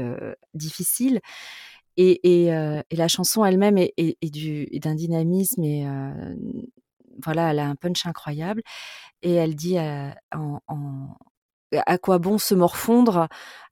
difficile. 0.54 1.20
Et, 1.96 2.20
et, 2.22 2.46
et, 2.46 2.96
la 2.96 3.08
chanson 3.08 3.44
elle-même 3.44 3.78
est, 3.78 3.94
est, 3.96 4.16
est 4.22 4.78
d'un 4.78 4.94
dynamisme 4.94 5.64
et 5.64 5.86
voilà, 7.24 7.50
elle 7.50 7.58
a 7.58 7.68
un 7.68 7.74
punch 7.74 8.06
incroyable. 8.06 8.62
Et 9.22 9.32
elle 9.32 9.54
dit 9.54 9.78
en, 9.78 10.60
en, 10.68 11.16
à 11.74 11.98
quoi 11.98 12.18
bon 12.18 12.38
se 12.38 12.54
morfondre? 12.54 13.28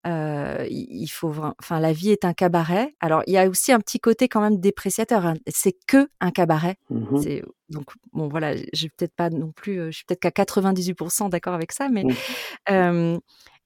Euh, 0.06 0.66
Il 0.68 1.08
faut, 1.08 1.32
enfin, 1.58 1.80
la 1.80 1.92
vie 1.92 2.10
est 2.10 2.24
un 2.24 2.32
cabaret. 2.32 2.94
Alors, 3.00 3.22
il 3.26 3.32
y 3.32 3.38
a 3.38 3.48
aussi 3.48 3.72
un 3.72 3.80
petit 3.80 4.00
côté 4.00 4.28
quand 4.28 4.40
même 4.40 4.60
dépréciateur. 4.60 5.26
Hein. 5.26 5.34
C'est 5.48 5.76
que 5.86 6.08
un 6.20 6.30
cabaret. 6.30 6.76
Mmh 6.90 7.20
c'est 7.22 7.42
donc 7.70 7.86
bon, 8.12 8.28
voilà, 8.28 8.54
j'ai 8.72 8.88
peut-être 8.90 9.14
pas 9.14 9.30
non 9.30 9.50
plus, 9.50 9.86
je 9.86 9.90
suis 9.90 10.04
peut-être 10.04 10.20
qu'à 10.20 10.44
98% 10.44 11.30
d'accord 11.30 11.54
avec 11.54 11.72
ça, 11.72 11.88
mais 11.88 12.04
mmh. 12.04 13.18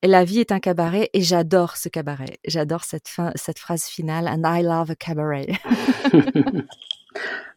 la 0.05 0.25
vie 0.25 0.39
est 0.39 0.53
un 0.53 0.61
cabaret 0.61 1.11
et 1.13 1.21
j'adore 1.21 1.77
ce 1.77 1.89
cabaret. 1.89 2.39
J'adore 2.47 2.85
cette 2.85 3.09
fin, 3.09 3.33
cette 3.35 3.59
phrase 3.59 3.85
finale, 3.85 4.29
and 4.29 4.43
I 4.47 4.63
love 4.63 4.93
a 4.93 4.95
cabaret. 4.95 5.49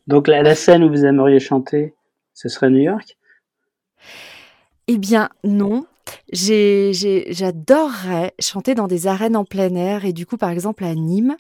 donc 0.07 0.27
la, 0.27 0.41
la 0.41 0.55
scène 0.55 0.83
où 0.83 0.89
vous 0.89 1.05
aimeriez 1.05 1.39
chanter, 1.39 1.93
ce 2.33 2.49
serait 2.49 2.71
New 2.71 2.81
York? 2.81 3.17
Eh 4.87 4.97
bien 4.97 5.29
non, 5.43 5.85
j'adorerais 6.31 8.33
chanter 8.39 8.75
dans 8.75 8.87
des 8.87 9.07
arènes 9.07 9.35
en 9.35 9.45
plein 9.45 9.73
air 9.75 10.05
et 10.05 10.13
du 10.13 10.25
coup, 10.25 10.37
par 10.37 10.49
exemple, 10.49 10.83
à 10.83 10.95
Nîmes, 10.95 11.35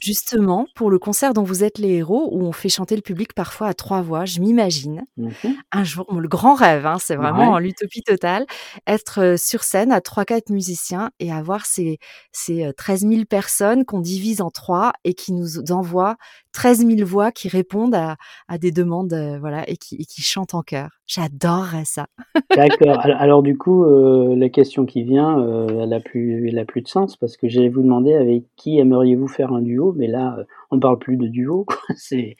justement, 0.00 0.66
pour 0.74 0.90
le 0.90 0.98
concert 0.98 1.34
dont 1.34 1.42
vous 1.42 1.64
êtes 1.64 1.78
les 1.78 1.96
héros, 1.96 2.28
où 2.32 2.42
on 2.42 2.52
fait 2.52 2.68
chanter 2.68 2.96
le 2.96 3.02
public 3.02 3.34
parfois 3.34 3.68
à 3.68 3.74
trois 3.74 4.00
voix, 4.00 4.24
je 4.24 4.40
m'imagine, 4.40 5.04
mmh 5.16 5.30
un 5.74 5.84
jour, 5.84 6.06
le 6.12 6.28
grand 6.28 6.54
rêve, 6.54 6.86
hein, 6.86 6.98
c'est 7.00 7.16
vraiment 7.16 7.58
l'utopie 7.58 8.02
totale, 8.02 8.46
être 8.86 9.20
euh, 9.20 9.36
sur 9.36 9.62
scène 9.62 9.90
à 9.90 10.00
trois, 10.00 10.24
quatre 10.24 10.50
musiciens 10.50 11.10
et 11.18 11.32
avoir 11.32 11.66
ces, 11.66 11.98
ces 12.30 12.70
13 12.76 13.04
euh, 13.04 13.08
000 13.08 13.24
personnes 13.24 13.84
qu'on 13.84 14.00
divise 14.00 14.40
en 14.40 14.50
trois 14.50 14.92
et 15.04 15.14
qui 15.14 15.32
nous 15.32 15.72
envoient 15.72 16.16
13 16.52 16.86
000 16.86 17.08
voix 17.08 17.32
qui 17.32 17.48
répondent 17.48 17.94
à, 17.94 18.16
à 18.48 18.58
des 18.58 18.70
demandes, 18.70 19.12
euh, 19.12 19.38
voilà, 19.38 19.68
et 19.68 19.76
qui, 19.76 19.96
et 19.96 20.04
qui 20.04 20.22
chantent 20.22 20.54
en 20.54 20.62
chœur. 20.62 20.90
J'adorerais 21.06 21.84
ça. 21.84 22.06
D'accord. 22.54 23.00
Alors, 23.18 23.42
du 23.42 23.56
coup, 23.56 23.84
la 23.84 24.48
question 24.48 24.86
qui 24.86 25.02
vient, 25.02 25.68
elle 25.68 25.92
a 25.92 26.00
plus, 26.00 26.48
elle 26.48 26.58
a 26.58 26.64
plus 26.64 26.82
de 26.82 26.88
sens 26.88 27.16
parce 27.16 27.36
que 27.36 27.48
j'allais 27.48 27.68
vous 27.68 27.82
demander 27.82 28.14
avec 28.14 28.44
qui 28.56 28.78
aimeriez-vous 28.78 29.28
faire 29.28 29.52
un 29.52 29.60
duo, 29.60 29.94
mais 29.96 30.06
là, 30.06 30.36
on 30.70 30.78
parle 30.78 30.98
plus 30.98 31.16
de 31.16 31.26
duo. 31.26 31.66
C'est 31.96 32.36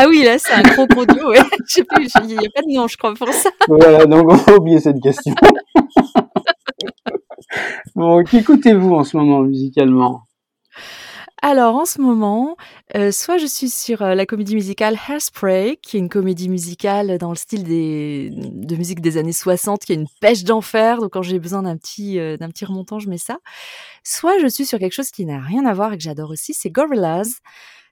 ah 0.00 0.06
oui, 0.08 0.22
là, 0.22 0.38
c'est 0.38 0.52
un 0.52 0.62
gros 0.62 0.86
gros 0.86 1.04
duo. 1.04 1.30
Ouais. 1.30 1.38
Je 1.68 1.74
sais 1.74 1.84
plus, 1.84 2.08
il 2.22 2.26
n'y 2.28 2.46
a 2.46 2.50
pas 2.54 2.62
de 2.62 2.72
nom, 2.72 2.86
je 2.86 2.96
crois, 2.96 3.14
pour 3.14 3.32
ça. 3.32 3.50
Voilà, 3.66 4.06
donc 4.06 4.30
on 4.30 4.36
va 4.36 4.56
oublier 4.56 4.80
cette 4.80 5.00
question. 5.00 5.34
bon, 7.96 8.22
qu'écoutez-vous 8.22 8.94
en 8.94 9.04
ce 9.04 9.16
moment 9.16 9.40
musicalement? 9.40 10.22
Alors 11.40 11.76
en 11.76 11.84
ce 11.84 12.00
moment, 12.00 12.56
euh, 12.96 13.12
soit 13.12 13.38
je 13.38 13.46
suis 13.46 13.70
sur 13.70 14.02
euh, 14.02 14.14
la 14.14 14.26
comédie 14.26 14.56
musicale 14.56 14.96
Hairspray, 15.08 15.76
qui 15.76 15.96
est 15.96 16.00
une 16.00 16.08
comédie 16.08 16.48
musicale 16.48 17.16
dans 17.18 17.30
le 17.30 17.36
style 17.36 17.62
des, 17.62 18.30
de 18.32 18.76
musique 18.76 19.00
des 19.00 19.18
années 19.18 19.32
60, 19.32 19.84
qui 19.84 19.92
a 19.92 19.94
une 19.94 20.08
pêche 20.20 20.42
d'enfer. 20.42 20.98
Donc 21.00 21.12
quand 21.12 21.22
j'ai 21.22 21.38
besoin 21.38 21.62
d'un 21.62 21.76
petit, 21.76 22.18
euh, 22.18 22.36
petit 22.36 22.64
remontant, 22.64 22.98
je 22.98 23.08
mets 23.08 23.18
ça. 23.18 23.38
Soit 24.02 24.38
je 24.40 24.48
suis 24.48 24.66
sur 24.66 24.80
quelque 24.80 24.94
chose 24.94 25.10
qui 25.10 25.24
n'a 25.26 25.40
rien 25.40 25.64
à 25.64 25.74
voir 25.74 25.92
et 25.92 25.96
que 25.96 26.02
j'adore 26.02 26.30
aussi, 26.30 26.54
c'est 26.54 26.70
Gorillaz, 26.70 27.40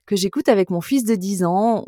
que 0.07 0.17
j'écoute 0.17 0.49
avec 0.49 0.71
mon 0.71 0.81
fils 0.81 1.05
de 1.05 1.15
10 1.15 1.45
ans. 1.45 1.85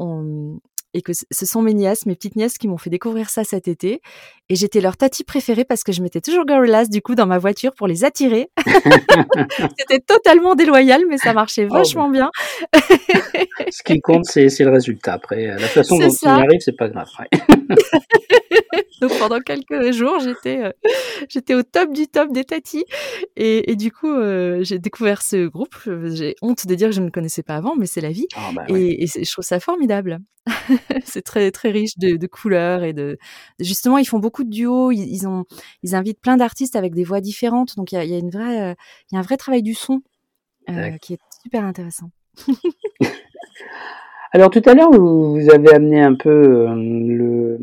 Et 0.94 1.03
que 1.03 1.12
ce 1.12 1.46
sont 1.46 1.62
mes 1.62 1.74
nièces, 1.74 2.07
mes 2.07 2.14
petites 2.14 2.37
nièces 2.37 2.59
qui 2.59 2.68
m'ont 2.68 2.79
fait 2.79 2.90
découvrir 2.90 3.29
ça 3.31 3.44
cet 3.44 3.68
été. 3.68 4.01
Et 4.48 4.57
j'étais 4.57 4.81
leur 4.81 4.96
tati 4.96 5.24
préférée 5.24 5.64
parce 5.64 5.85
que 5.85 5.92
je 5.92 6.03
mettais 6.03 6.20
toujours 6.20 6.46
Gorillaz 6.46 6.88
du 6.88 7.03
coup 7.03 7.14
dans 7.14 7.27
ma 7.27 7.38
voiture 7.38 7.74
pour 7.74 7.87
les 7.87 8.05
attirer. 8.05 8.51
C'était 9.79 10.01
totalement 10.01 10.55
déloyal, 10.55 11.03
mais 11.09 11.18
ça 11.18 11.35
marchait 11.35 11.66
oh, 11.70 11.74
vachement 11.74 12.09
bien. 12.09 12.31
Ce 13.70 13.83
qui 13.83 14.01
compte, 14.01 14.24
c'est 14.24 14.48
le 14.61 14.70
résultat. 14.70 15.12
Après, 15.14 15.46
la 15.46 15.59
façon 15.59 15.98
dont 15.98 16.11
ça. 16.11 16.37
on 16.37 16.38
y 16.38 16.42
arrive, 16.44 16.61
c'est 16.61 16.77
pas 16.77 16.88
grave. 16.88 17.07
Donc 19.01 19.16
pendant 19.18 19.40
quelques 19.40 19.92
jours, 19.92 20.18
j'étais 20.20 20.64
euh, 20.64 20.72
j'étais 21.29 21.55
au 21.55 21.62
top 21.62 21.92
du 21.92 22.09
top 22.09 22.33
des 22.33 22.44
tatis 22.44 22.85
et, 23.37 23.70
et 23.70 23.77
du 23.77 23.92
coup 23.92 24.12
euh, 24.12 24.64
j'ai 24.64 24.79
découvert 24.79 25.22
ce 25.22 25.46
groupe. 25.46 25.77
J'ai 26.07 26.35
honte 26.42 26.66
de 26.66 26.74
dire 26.74 26.88
que 26.88 26.94
je 26.94 27.01
ne 27.01 27.07
le 27.07 27.12
connaissais 27.12 27.42
pas 27.44 27.55
avant, 27.55 27.77
mais 27.77 27.87
c'est 27.87 28.01
la 28.01 28.11
vie 28.11 28.27
ah, 28.35 28.51
bah 28.55 28.64
et, 28.68 29.05
et 29.05 29.07
je 29.07 29.31
trouve 29.31 29.44
ça 29.44 29.61
formidable. 29.61 30.18
c'est 31.05 31.23
très 31.23 31.51
très 31.51 31.71
riche 31.71 31.99
de, 31.99 32.17
de, 32.17 32.27
couleurs 32.27 32.83
et 32.85 32.93
de 32.93 33.19
justement 33.61 33.99
ils 33.99 34.05
font 34.07 34.19
beaucoup 34.19 34.45
de 34.45 34.51
duos. 34.51 34.91
Ils, 34.93 35.09
ils 35.09 35.27
ont 35.29 35.45
ils 35.83 35.95
invitent 35.95 36.21
plein 36.21 36.37
d'artistes 36.37 36.77
avec 36.77 36.95
des 36.95 37.05
voix 37.05 37.21
différentes. 37.21 37.77
Donc 37.77 37.93
il 37.93 37.97
y 37.97 37.99
a, 37.99 38.05
y 38.05 38.14
a, 38.14 38.19
une 38.19 38.31
vraie 38.31 38.77
il 39.11 39.14
y 39.14 39.17
a 39.17 39.21
un 39.21 39.23
vrai 39.23 39.37
travail 39.37 39.62
du 39.62 39.75
son 39.75 40.01
euh, 40.71 40.97
qui 40.99 41.14
est 41.14 41.21
super 41.43 41.64
intéressant. 41.64 42.11
Alors 44.33 44.51
tout 44.51 44.62
à 44.67 44.75
l'heure, 44.75 44.91
vous, 44.91 45.33
vous, 45.33 45.51
avez 45.51 45.73
amené 45.73 46.03
un 46.03 46.14
peu 46.14 46.29
euh, 46.29 46.75
le, 46.75 47.57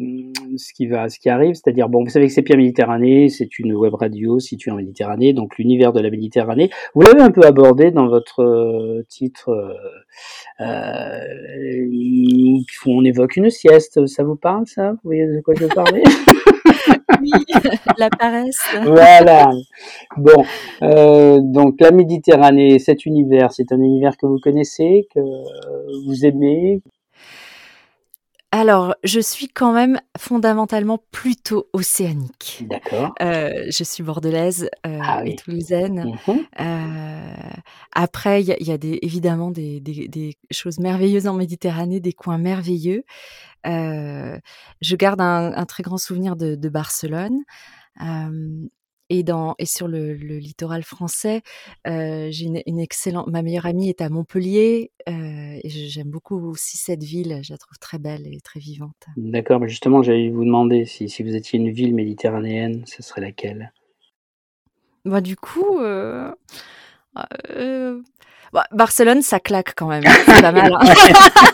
ce 0.57 0.73
qui 0.73 0.87
va, 0.87 1.09
ce 1.09 1.19
qui 1.19 1.29
arrive, 1.29 1.55
c'est-à-dire 1.55 1.89
bon, 1.89 2.03
vous 2.03 2.09
savez 2.09 2.27
que 2.27 2.33
c'est 2.33 2.41
Pierre 2.41 2.57
Méditerranée, 2.57 3.29
c'est 3.29 3.59
une 3.59 3.73
web 3.73 3.93
radio 3.93 4.39
située 4.39 4.71
en 4.71 4.75
Méditerranée, 4.75 5.33
donc 5.33 5.57
l'univers 5.57 5.93
de 5.93 6.01
la 6.01 6.09
Méditerranée. 6.09 6.69
Vous 6.93 7.01
l'avez 7.01 7.21
un 7.21 7.31
peu 7.31 7.43
abordé 7.43 7.91
dans 7.91 8.07
votre 8.07 8.41
euh, 8.41 9.05
titre. 9.09 9.49
Euh, 10.59 11.19
on 12.87 13.03
évoque 13.03 13.35
une 13.35 13.49
sieste, 13.49 14.05
ça 14.07 14.23
vous 14.23 14.35
parle 14.35 14.65
ça? 14.67 14.91
Vous 14.91 14.99
voyez 15.03 15.25
de 15.27 15.41
quoi 15.41 15.53
je 15.55 15.65
parler 15.65 16.03
Oui, 17.21 17.31
la 17.97 18.09
paresse. 18.09 18.61
Voilà. 18.83 19.51
Bon, 20.17 20.43
euh, 20.81 21.39
donc 21.41 21.75
la 21.79 21.91
Méditerranée, 21.91 22.79
cet 22.79 23.05
univers, 23.05 23.51
c'est 23.51 23.71
un 23.71 23.79
univers 23.79 24.17
que 24.17 24.25
vous 24.25 24.39
connaissez, 24.39 25.07
que 25.13 25.19
vous 26.05 26.25
aimez? 26.25 26.81
Alors, 28.55 28.95
je 29.03 29.19
suis 29.19 29.49
quand 29.49 29.73
même 29.73 29.99
fondamentalement 30.17 30.97
plutôt 31.11 31.67
océanique. 31.73 32.63
D'accord. 32.69 33.13
Euh, 33.21 33.65
je 33.69 33.83
suis 33.83 34.01
bordelaise 34.01 34.69
euh, 34.85 34.99
ah 35.01 35.23
et 35.25 35.35
toulousaine. 35.35 36.15
Mmh 36.27 36.33
euh, 36.61 37.33
après, 37.91 38.41
il 38.41 38.47
y 38.47 38.71
a, 38.71 38.77
des, 38.77 38.99
évidemment 39.01 39.51
des, 39.51 40.37
choses 40.51 40.79
merveilleuses 40.79 41.27
en 41.27 41.33
Méditerranée, 41.33 41.99
des 41.99 42.13
coins 42.13 42.37
merveilleux. 42.37 43.03
je 43.65 44.95
garde 44.95 45.19
un, 45.19 45.65
très 45.65 45.83
grand 45.83 45.97
souvenir 45.97 46.37
de, 46.37 46.55
de 46.55 46.69
Barcelone. 46.69 47.41
Et, 49.09 49.23
dans, 49.23 49.55
et 49.59 49.65
sur 49.65 49.87
le, 49.87 50.15
le 50.15 50.37
littoral 50.37 50.83
français, 50.83 51.41
euh, 51.87 52.27
j'ai 52.31 52.45
une, 52.45 52.61
une, 52.65 52.79
excellente. 52.79 53.27
Ma 53.27 53.43
meilleure 53.43 53.67
amie 53.67 53.89
est 53.89 54.01
à 54.01 54.09
Montpellier 54.09 54.91
euh, 55.07 55.59
et 55.63 55.69
j'aime 55.69 56.09
beaucoup 56.09 56.39
aussi 56.49 56.77
cette 56.77 57.03
ville. 57.03 57.39
Je 57.43 57.53
la 57.53 57.57
trouve 57.57 57.77
très 57.79 57.99
belle 57.99 58.25
et 58.25 58.39
très 58.41 58.59
vivante. 58.59 59.05
D'accord, 59.15 59.59
mais 59.59 59.69
justement, 59.69 60.01
j'allais 60.01 60.29
vous 60.29 60.43
demander 60.43 60.85
si, 60.85 61.07
si 61.07 61.21
vous 61.21 61.35
étiez 61.35 61.59
une 61.59 61.71
ville 61.71 61.93
méditerranéenne, 61.93 62.83
ce 62.87 63.03
serait 63.03 63.21
laquelle? 63.21 63.71
Bah, 65.05 65.21
Du 65.21 65.35
coup, 65.35 65.79
euh, 65.79 66.31
euh 67.51 68.01
bah, 68.53 68.65
Barcelone, 68.71 69.21
ça 69.21 69.39
claque 69.39 69.73
quand 69.75 69.87
même. 69.87 70.03
C'est 70.25 70.41
pas 70.41 70.51
mal. 70.51 70.73
Hein. 70.73 70.79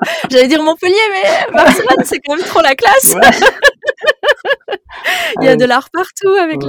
J'allais 0.30 0.48
dire 0.48 0.62
Montpellier, 0.62 0.94
mais 1.10 1.52
Barcelone, 1.52 2.04
c'est 2.04 2.20
quand 2.20 2.36
même 2.36 2.46
trop 2.46 2.62
la 2.62 2.74
classe. 2.74 3.16
Il 5.40 5.44
y 5.44 5.48
a 5.48 5.56
de 5.56 5.64
l'art 5.64 5.90
partout 5.90 6.28
avec 6.28 6.60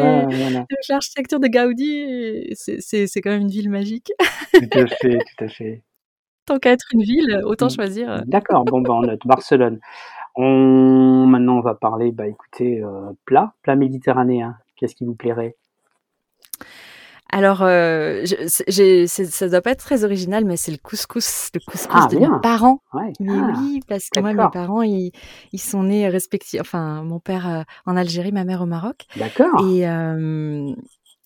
l'architecture 0.89 1.39
de 1.39 1.47
Gaudi. 1.47 2.53
C'est 2.55 3.21
quand 3.21 3.31
même 3.31 3.41
une 3.41 3.49
ville 3.49 3.69
magique. 3.69 4.11
tout 4.53 4.79
à 4.79 4.87
fait, 4.87 5.17
tout 5.17 5.43
à 5.43 5.47
fait. 5.47 5.83
Tant 6.45 6.57
qu'à 6.57 6.71
être 6.71 6.87
une 6.93 7.03
ville, 7.03 7.41
autant 7.45 7.67
mm. 7.67 7.71
choisir. 7.71 8.11
Euh, 8.11 8.19
D'accord, 8.25 8.65
bon, 8.65 8.81
ben, 8.81 8.93
on 8.93 9.01
note 9.01 9.21
Barcelone. 9.25 9.79
On... 10.35 11.25
Maintenant, 11.27 11.57
on 11.57 11.61
va 11.61 11.75
parler, 11.75 12.11
bah, 12.11 12.27
écoutez, 12.27 12.81
euh, 12.81 13.11
plat, 13.25 13.53
plat 13.61 13.75
méditerranéen. 13.75 14.57
Qu'est-ce 14.75 14.95
qui 14.95 15.05
vous 15.05 15.15
plairait? 15.15 15.55
Alors, 17.31 17.61
euh, 17.61 18.25
je, 18.25 19.05
ça 19.07 19.49
doit 19.49 19.61
pas 19.61 19.71
être 19.71 19.79
très 19.79 20.03
original, 20.03 20.43
mais 20.43 20.57
c'est 20.57 20.71
le 20.71 20.77
couscous, 20.77 21.49
le 21.53 21.59
couscous 21.59 22.03
ah, 22.03 22.07
de 22.07 22.19
mes 22.19 22.27
parents. 22.41 22.79
Mais 23.19 23.31
ah, 23.31 23.53
oui, 23.57 23.79
parce 23.87 24.09
que 24.09 24.19
moi, 24.19 24.33
mes 24.33 24.49
parents, 24.51 24.81
ils, 24.81 25.11
ils 25.53 25.61
sont 25.61 25.83
nés 25.83 26.09
respectivement, 26.09 26.61
enfin, 26.61 27.03
mon 27.03 27.19
père 27.19 27.47
euh, 27.47 27.61
en 27.85 27.95
Algérie, 27.95 28.31
ma 28.31 28.43
mère 28.43 28.61
au 28.61 28.65
Maroc. 28.65 29.05
D'accord. 29.15 29.65
Et, 29.65 29.87
euh, 29.87 30.73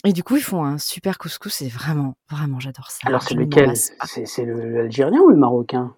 et 0.04 0.14
du 0.14 0.24
coup, 0.24 0.36
ils 0.36 0.44
font 0.44 0.64
un 0.64 0.78
super 0.78 1.18
couscous. 1.18 1.62
Et 1.64 1.70
vraiment, 1.70 2.16
vraiment, 2.30 2.60
j'adore 2.60 2.92
ça. 2.92 3.08
Alors, 3.08 3.24
c'est 3.24 3.34
lequel? 3.34 3.74
C'est 3.76 4.46
l'algérien 4.46 5.22
ou 5.22 5.30
le 5.30 5.38
marocain 5.38 5.96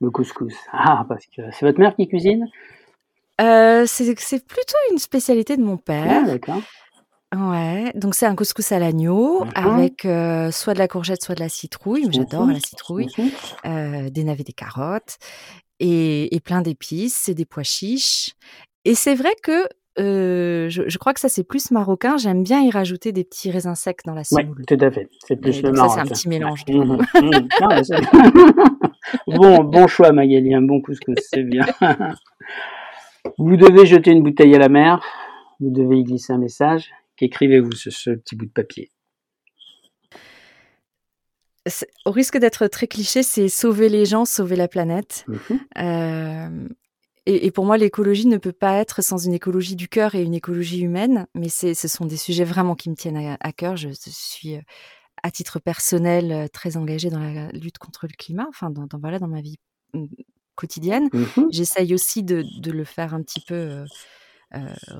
Le 0.00 0.10
couscous? 0.10 0.54
Ah, 0.72 1.04
parce 1.08 1.24
que 1.36 1.42
c'est 1.52 1.66
votre 1.66 1.80
mère 1.80 1.96
qui 1.96 2.06
cuisine? 2.06 2.46
Euh, 3.40 3.84
C'est 3.86 4.46
plutôt 4.46 4.76
une 4.92 4.98
spécialité 4.98 5.56
de 5.56 5.62
mon 5.62 5.76
père. 5.76 6.22
Ah, 6.22 6.26
d'accord. 6.26 6.60
Ouais, 7.36 7.92
donc 7.94 8.14
c'est 8.14 8.26
un 8.26 8.34
couscous 8.34 8.72
à 8.72 8.78
l'agneau 8.78 9.44
avec 9.54 10.04
euh, 10.04 10.50
soit 10.50 10.74
de 10.74 10.78
la 10.78 10.88
courgette, 10.88 11.22
soit 11.22 11.34
de 11.34 11.40
la 11.40 11.48
citrouille. 11.48 12.06
J'adore 12.10 12.46
la 12.46 12.60
citrouille. 12.60 13.08
Euh, 13.64 14.10
des 14.10 14.24
navets, 14.24 14.44
des 14.44 14.52
carottes 14.52 15.18
et, 15.80 16.40
plein 16.44 16.62
d'épices 16.62 17.28
et 17.28 17.34
des 17.34 17.44
pois 17.44 17.62
chiches. 17.62 18.34
Et 18.84 18.94
c'est 18.94 19.14
vrai 19.14 19.34
que 19.42 19.66
euh, 19.98 20.68
je, 20.68 20.98
crois 20.98 21.14
que 21.14 21.20
ça 21.20 21.28
c'est 21.28 21.44
plus 21.44 21.70
marocain. 21.70 22.16
J'aime 22.16 22.42
bien 22.42 22.60
y 22.60 22.70
rajouter 22.70 23.12
des 23.12 23.24
petits 23.24 23.50
raisins 23.50 23.74
secs 23.74 24.00
dans 24.04 24.14
la 24.14 24.24
soupe. 24.24 24.38
Oui, 24.38 24.64
tout 24.66 24.84
à 24.84 24.90
fait. 24.90 25.08
C'est 25.26 25.36
plus 25.36 25.62
le 25.62 25.74
Ça 25.74 25.88
c'est 25.88 26.00
un 26.00 26.06
petit 26.06 26.28
mélange. 26.28 26.64
Mmh 26.68 26.98
mmh. 26.98 27.48
bon, 29.36 29.64
bon 29.64 29.86
choix 29.86 30.12
Magali, 30.12 30.54
un 30.54 30.62
bon 30.62 30.80
couscous, 30.80 31.16
c'est 31.18 31.42
bien. 31.42 31.66
vous 33.38 33.56
devez 33.56 33.86
jeter 33.86 34.10
une 34.10 34.22
bouteille 34.22 34.54
à 34.54 34.58
la 34.58 34.68
mer. 34.68 35.00
Vous 35.60 35.70
devez 35.70 35.98
y 35.98 36.04
glisser 36.04 36.32
un 36.32 36.38
message 36.38 36.90
Qu'écrivez-vous 37.16 37.72
sur 37.72 37.92
ce 37.92 38.10
petit 38.10 38.36
bout 38.36 38.46
de 38.46 38.50
papier? 38.50 38.90
Au 42.04 42.10
risque 42.10 42.36
d'être 42.36 42.66
très 42.66 42.86
cliché, 42.86 43.22
c'est 43.22 43.48
sauver 43.48 43.88
les 43.88 44.04
gens, 44.04 44.24
sauver 44.24 44.56
la 44.56 44.68
planète. 44.68 45.24
Mmh 45.28 45.54
euh, 45.78 46.68
et, 47.26 47.50
pour 47.50 47.64
moi, 47.64 47.78
l'écologie 47.78 48.26
ne 48.26 48.36
peut 48.36 48.52
pas 48.52 48.76
être 48.76 49.02
sans 49.02 49.16
une 49.16 49.32
écologie 49.32 49.76
du 49.76 49.88
cœur 49.88 50.14
et 50.14 50.22
une 50.22 50.34
écologie 50.34 50.82
humaine. 50.82 51.26
Mais 51.34 51.48
ce 51.48 51.72
sont 51.88 52.04
des 52.04 52.18
sujets 52.18 52.44
vraiment 52.44 52.74
qui 52.74 52.90
me 52.90 52.94
tiennent 52.94 53.38
à, 53.40 53.52
cœur. 53.52 53.76
Je, 53.76 53.88
suis, 53.92 54.56
euh, 54.56 54.60
à 55.22 55.30
titre 55.30 55.58
personnel, 55.58 56.32
euh, 56.32 56.48
très 56.48 56.76
engagée 56.76 57.08
dans 57.08 57.20
la 57.20 57.50
lutte 57.52 57.78
contre 57.78 58.06
le 58.06 58.14
climat. 58.14 58.46
Enfin, 58.50 58.68
dans, 58.68 58.86
voilà, 58.98 59.18
dans 59.18 59.28
ma 59.28 59.40
vie 59.40 59.56
mmh, 59.94 60.04
quotidienne. 60.54 61.08
Mmh 61.14 61.46
J'essaye 61.50 61.94
aussi 61.94 62.22
de, 62.22 62.44
le 62.70 62.84
faire 62.84 63.14
un 63.14 63.22
petit 63.22 63.40
peu 63.40 63.54
euh, 63.54 63.86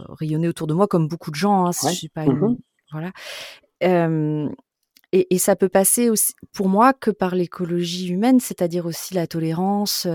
rayonner 0.09 0.49
autour 0.49 0.67
de 0.67 0.75
moi 0.75 0.87
comme 0.87 1.09
beaucoup 1.09 1.31
de 1.31 1.37
gens. 1.37 1.67
Hein, 1.67 1.71
je 1.73 1.95
suis 1.95 2.09
pas 2.09 2.27
mmh 2.27 2.57
voilà. 2.93 3.13
Et, 5.31 5.39
ça 5.39 5.55
peut 5.55 5.69
passer 5.69 6.11
aussi, 6.11 6.33
pour 6.53 6.69
moi, 6.69 6.93
que 6.93 7.13
par 7.13 7.37
l'écologie 7.37 8.09
humaine, 8.09 8.41
c'est-à-dire 8.41 8.85
aussi 8.85 9.15
la 9.15 9.29
tolérance, 9.29 10.09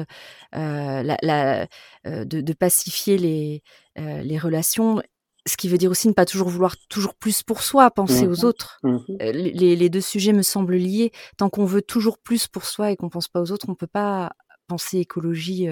euh, 0.56 1.04
la, 1.04 1.68
euh, 2.06 2.26
de, 2.26 2.54
pacifier 2.54 3.18
les, 3.18 3.64
les 3.96 4.38
relations. 4.38 5.02
Ce 5.48 5.56
qui 5.56 5.70
veut 5.70 5.78
dire 5.78 5.90
aussi 5.90 6.10
ne 6.10 6.14
pas 6.14 6.26
toujours 6.26 6.50
vouloir 6.50 6.76
toujours 6.90 7.16
plus 7.16 7.44
pour 7.44 7.64
soi, 7.64 7.90
penser 7.92 8.28
aux 8.28 8.42
mmh 8.42 8.46
autres. 8.46 8.80
Mmh 8.84 8.98
les, 9.22 9.76
les, 9.78 9.90
deux 9.90 10.02
sujets 10.02 10.34
me 10.34 10.42
semblent 10.42 10.76
liés. 10.76 11.14
Tant 11.38 11.50
qu'on 11.50 11.66
veut 11.66 11.82
toujours 11.82 12.18
plus 12.18 12.48
pour 12.48 12.66
soi 12.66 12.92
et 12.92 12.98
qu'on 12.98 13.10
pense 13.10 13.30
pas 13.30 13.40
aux 13.40 13.54
autres, 13.54 13.70
on 13.70 13.76
peut 13.76 13.88
pas 13.88 14.34
penser 14.70 15.00
écologie 15.00 15.68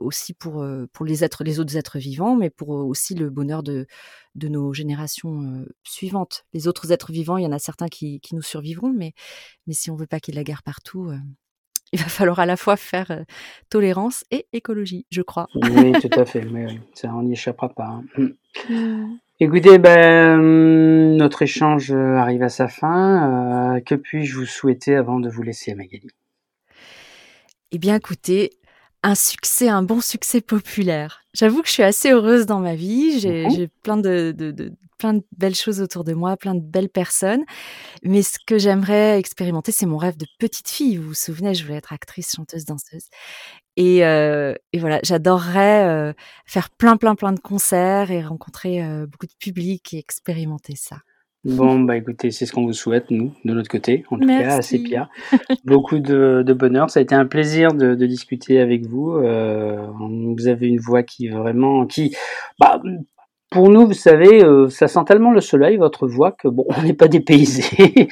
aussi 0.00 0.32
pour, 0.32 0.64
pour 0.92 1.04
les, 1.04 1.24
êtres, 1.24 1.44
les 1.44 1.60
autres 1.60 1.76
êtres 1.76 1.98
vivants, 1.98 2.36
mais 2.36 2.50
pour 2.50 2.70
aussi 2.70 3.14
le 3.14 3.28
bonheur 3.28 3.62
de, 3.62 3.86
de 4.34 4.48
nos 4.48 4.72
générations 4.72 5.66
suivantes. 5.84 6.46
Les 6.54 6.68
autres 6.68 6.92
êtres 6.92 7.12
vivants, 7.12 7.36
il 7.36 7.44
y 7.44 7.46
en 7.46 7.52
a 7.52 7.58
certains 7.58 7.88
qui, 7.88 8.20
qui 8.20 8.34
nous 8.34 8.42
survivront, 8.42 8.92
mais, 8.92 9.12
mais 9.66 9.74
si 9.74 9.90
on 9.90 9.96
veut 9.96 10.06
pas 10.06 10.20
qu'il 10.20 10.34
y 10.34 10.38
ait 10.38 10.40
de 10.40 10.40
la 10.40 10.44
guerre 10.44 10.62
partout, 10.62 11.10
il 11.92 11.98
va 11.98 12.06
falloir 12.06 12.38
à 12.40 12.46
la 12.46 12.56
fois 12.56 12.76
faire 12.76 13.24
tolérance 13.70 14.24
et 14.30 14.46
écologie, 14.52 15.06
je 15.10 15.22
crois. 15.22 15.48
Oui, 15.54 15.92
tout 15.92 16.18
à 16.18 16.24
fait, 16.24 16.44
mais 16.50 16.66
ça, 16.94 17.12
on 17.14 17.22
n'y 17.22 17.32
échappera 17.32 17.68
pas. 17.68 17.86
Hein. 17.86 18.04
Mmh. 18.16 18.72
Mmh. 18.72 19.18
Écoutez, 19.38 19.76
ben, 19.76 20.38
notre 21.16 21.42
échange 21.42 21.92
arrive 21.92 22.42
à 22.42 22.48
sa 22.48 22.68
fin. 22.68 23.80
que 23.84 23.94
puis-je 23.94 24.38
vous 24.38 24.46
souhaiter 24.46 24.96
avant 24.96 25.20
de 25.20 25.28
vous 25.28 25.42
laisser, 25.42 25.74
Magali? 25.74 26.08
Eh 27.72 27.78
bien, 27.78 27.96
écoutez, 27.96 28.50
un 29.02 29.14
succès, 29.14 29.68
un 29.68 29.82
bon 29.82 30.00
succès 30.00 30.40
populaire. 30.40 31.22
J'avoue 31.34 31.62
que 31.62 31.68
je 31.68 31.74
suis 31.74 31.82
assez 31.82 32.10
heureuse 32.10 32.46
dans 32.46 32.60
ma 32.60 32.74
vie. 32.74 33.20
J'ai 33.20 33.46
mmh 33.46 33.68
plein 33.82 33.96
de, 33.96 34.34
plein 34.98 35.14
de 35.14 35.22
belles 35.36 35.54
choses 35.54 35.80
autour 35.80 36.04
de 36.04 36.12
moi, 36.12 36.36
plein 36.36 36.54
de 36.54 36.60
belles 36.60 36.88
personnes. 36.88 37.44
Mais 38.02 38.22
ce 38.22 38.38
que 38.44 38.58
j'aimerais 38.58 39.18
expérimenter, 39.18 39.72
c'est 39.72 39.86
mon 39.86 39.96
rêve 39.96 40.16
de 40.16 40.26
petite 40.38 40.68
fille. 40.68 40.96
Vous 40.96 41.08
vous 41.08 41.14
souvenez, 41.14 41.54
je 41.54 41.64
voulais 41.64 41.76
être 41.78 41.92
actrice, 41.92 42.34
chanteuse, 42.34 42.64
danseuse. 42.64 43.04
Et, 43.76 44.04
euh, 44.04 44.54
voilà, 44.76 45.00
j'adorerais 45.02 45.84
euh, 45.86 46.12
faire 46.46 46.70
plein, 46.70 46.96
plein, 46.96 47.14
plein 47.14 47.32
de 47.32 47.40
concerts 47.40 48.10
et 48.10 48.24
rencontrer 48.24 48.82
euh, 48.82 49.06
beaucoup 49.06 49.26
de 49.26 49.34
public 49.38 49.94
et 49.94 49.98
expérimenter 49.98 50.74
ça. 50.76 50.98
Bon, 51.46 51.78
bah 51.78 51.96
écoutez, 51.96 52.32
c'est 52.32 52.44
ce 52.44 52.52
qu'on 52.52 52.64
vous 52.64 52.72
souhaite, 52.72 53.10
nous, 53.10 53.32
de 53.44 53.54
notre 53.54 53.70
côté, 53.70 54.04
en 54.10 54.18
tout 54.18 54.26
cas, 54.26 54.56
à 54.56 54.62
Sépia. 54.62 55.08
Beaucoup 55.64 56.00
de, 56.00 56.44
bonheur. 56.52 56.90
Ça 56.90 56.98
a 56.98 57.02
été 57.04 57.14
un 57.14 57.24
plaisir 57.24 57.72
de, 57.72 57.94
discuter 57.94 58.58
avec 58.58 58.84
vous. 58.84 59.12
Euh, 59.12 59.86
vous 60.36 60.48
avez 60.48 60.66
une 60.66 60.80
voix 60.80 61.04
qui 61.04 61.28
vraiment, 61.28 61.86
qui, 61.86 62.16
bah, 62.58 62.82
pour 63.50 63.70
nous, 63.70 63.86
vous 63.86 63.92
savez, 63.92 64.44
euh, 64.44 64.68
ça 64.68 64.88
sent 64.88 65.04
tellement 65.06 65.30
le 65.30 65.40
soleil, 65.40 65.76
votre 65.76 66.08
voix, 66.08 66.32
que 66.32 66.48
bon, 66.48 66.64
on 66.76 66.82
n'est 66.82 66.94
pas 66.94 67.06
dépaysé. 67.06 67.62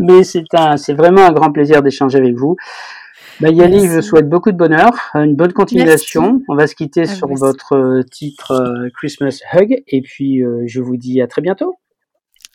mais 0.00 0.24
c'est 0.24 0.54
un, 0.54 0.78
c'est 0.78 0.94
vraiment 0.94 1.26
un 1.26 1.32
grand 1.32 1.52
plaisir 1.52 1.82
d'échanger 1.82 2.16
avec 2.16 2.34
vous. 2.34 2.56
Bah, 3.38 3.50
Yannick, 3.50 3.90
je 3.90 4.00
souhaite 4.00 4.30
beaucoup 4.30 4.50
de 4.50 4.56
bonheur, 4.56 4.92
une 5.14 5.36
bonne 5.36 5.52
continuation. 5.52 6.42
On 6.48 6.54
va 6.54 6.66
se 6.66 6.74
quitter 6.74 7.02
ah, 7.02 7.06
sur 7.06 7.28
votre 7.28 7.74
euh, 7.74 8.02
titre 8.02 8.52
euh, 8.52 8.88
Christmas 8.94 9.40
Hug 9.52 9.82
et 9.86 10.00
puis 10.00 10.42
euh, 10.42 10.62
je 10.66 10.80
vous 10.80 10.96
dis 10.96 11.20
à 11.20 11.26
très 11.26 11.42
bientôt. 11.42 11.76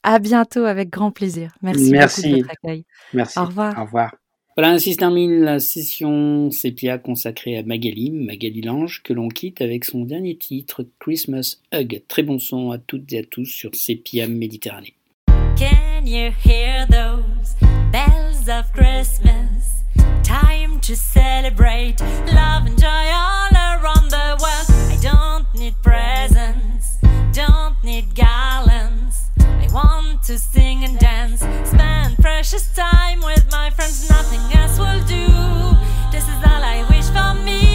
À 0.01 0.17
bientôt 0.17 0.65
avec 0.65 0.89
grand 0.89 1.11
plaisir. 1.11 1.53
Merci, 1.61 1.91
Merci. 1.91 2.21
beaucoup 2.21 2.33
de 2.33 2.41
votre 2.41 2.51
accueil. 2.63 2.85
Merci. 3.13 3.37
Au 3.37 3.45
revoir. 3.45 3.77
Au 3.77 3.83
revoir. 3.83 4.15
Voilà, 4.57 4.73
ainsi 4.73 4.93
se 4.93 4.97
termine 4.97 5.41
la 5.41 5.59
session 5.59 6.49
Sépia 6.49 6.97
consacrée 6.97 7.57
à 7.57 7.63
Magali, 7.63 8.09
Magali 8.09 8.61
Lange, 8.61 9.03
que 9.03 9.13
l'on 9.13 9.29
quitte 9.29 9.61
avec 9.61 9.85
son 9.85 10.03
dernier 10.03 10.35
titre, 10.35 10.85
Christmas 10.99 11.57
Hug. 11.73 12.01
Très 12.07 12.23
bon 12.23 12.39
son 12.39 12.71
à 12.71 12.79
toutes 12.79 13.13
et 13.13 13.19
à 13.19 13.23
tous 13.23 13.45
sur 13.45 13.75
Sépia 13.75 14.27
Méditerranée. 14.27 14.95
Can 15.55 16.07
you 16.07 16.31
hear 16.43 16.87
those 16.87 17.55
bells 17.91 18.49
of 18.49 18.65
Christmas? 18.73 19.80
Time 20.23 20.79
to 20.81 20.95
celebrate 20.95 21.99
love 21.99 22.65
and 22.65 22.79
joy 22.79 22.87
all 22.87 23.49
around 23.51 24.09
the 24.09 24.37
world. 24.41 24.67
I 24.89 24.97
don't 25.01 25.45
need 25.53 25.75
presents, 25.81 26.97
don't 27.33 27.75
need 27.83 28.15
garlands. 28.15 29.25
I 29.39 29.67
want 29.73 30.23
to 30.23 30.37
sing 30.37 30.83
and 30.83 30.97
dance, 30.99 31.39
spend 31.69 32.17
precious 32.17 32.73
time 32.73 33.21
with 33.21 33.45
my 33.51 33.69
friends. 33.69 34.09
Nothing 34.09 34.41
else 34.57 34.77
will 34.77 35.01
do. 35.05 35.27
This 36.11 36.23
is 36.23 36.39
all 36.45 36.63
I 36.63 36.85
wish 36.89 37.09
for 37.09 37.33
me 37.43 37.70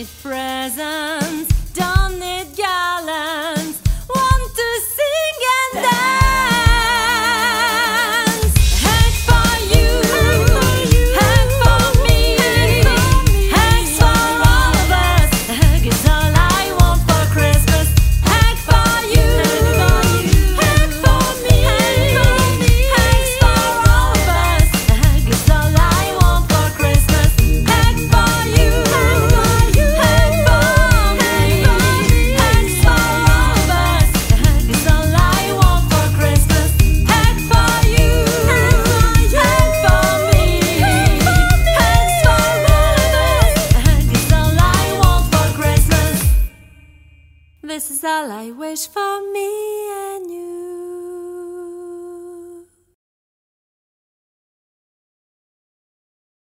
his 0.00 0.10
friend. 0.10 0.49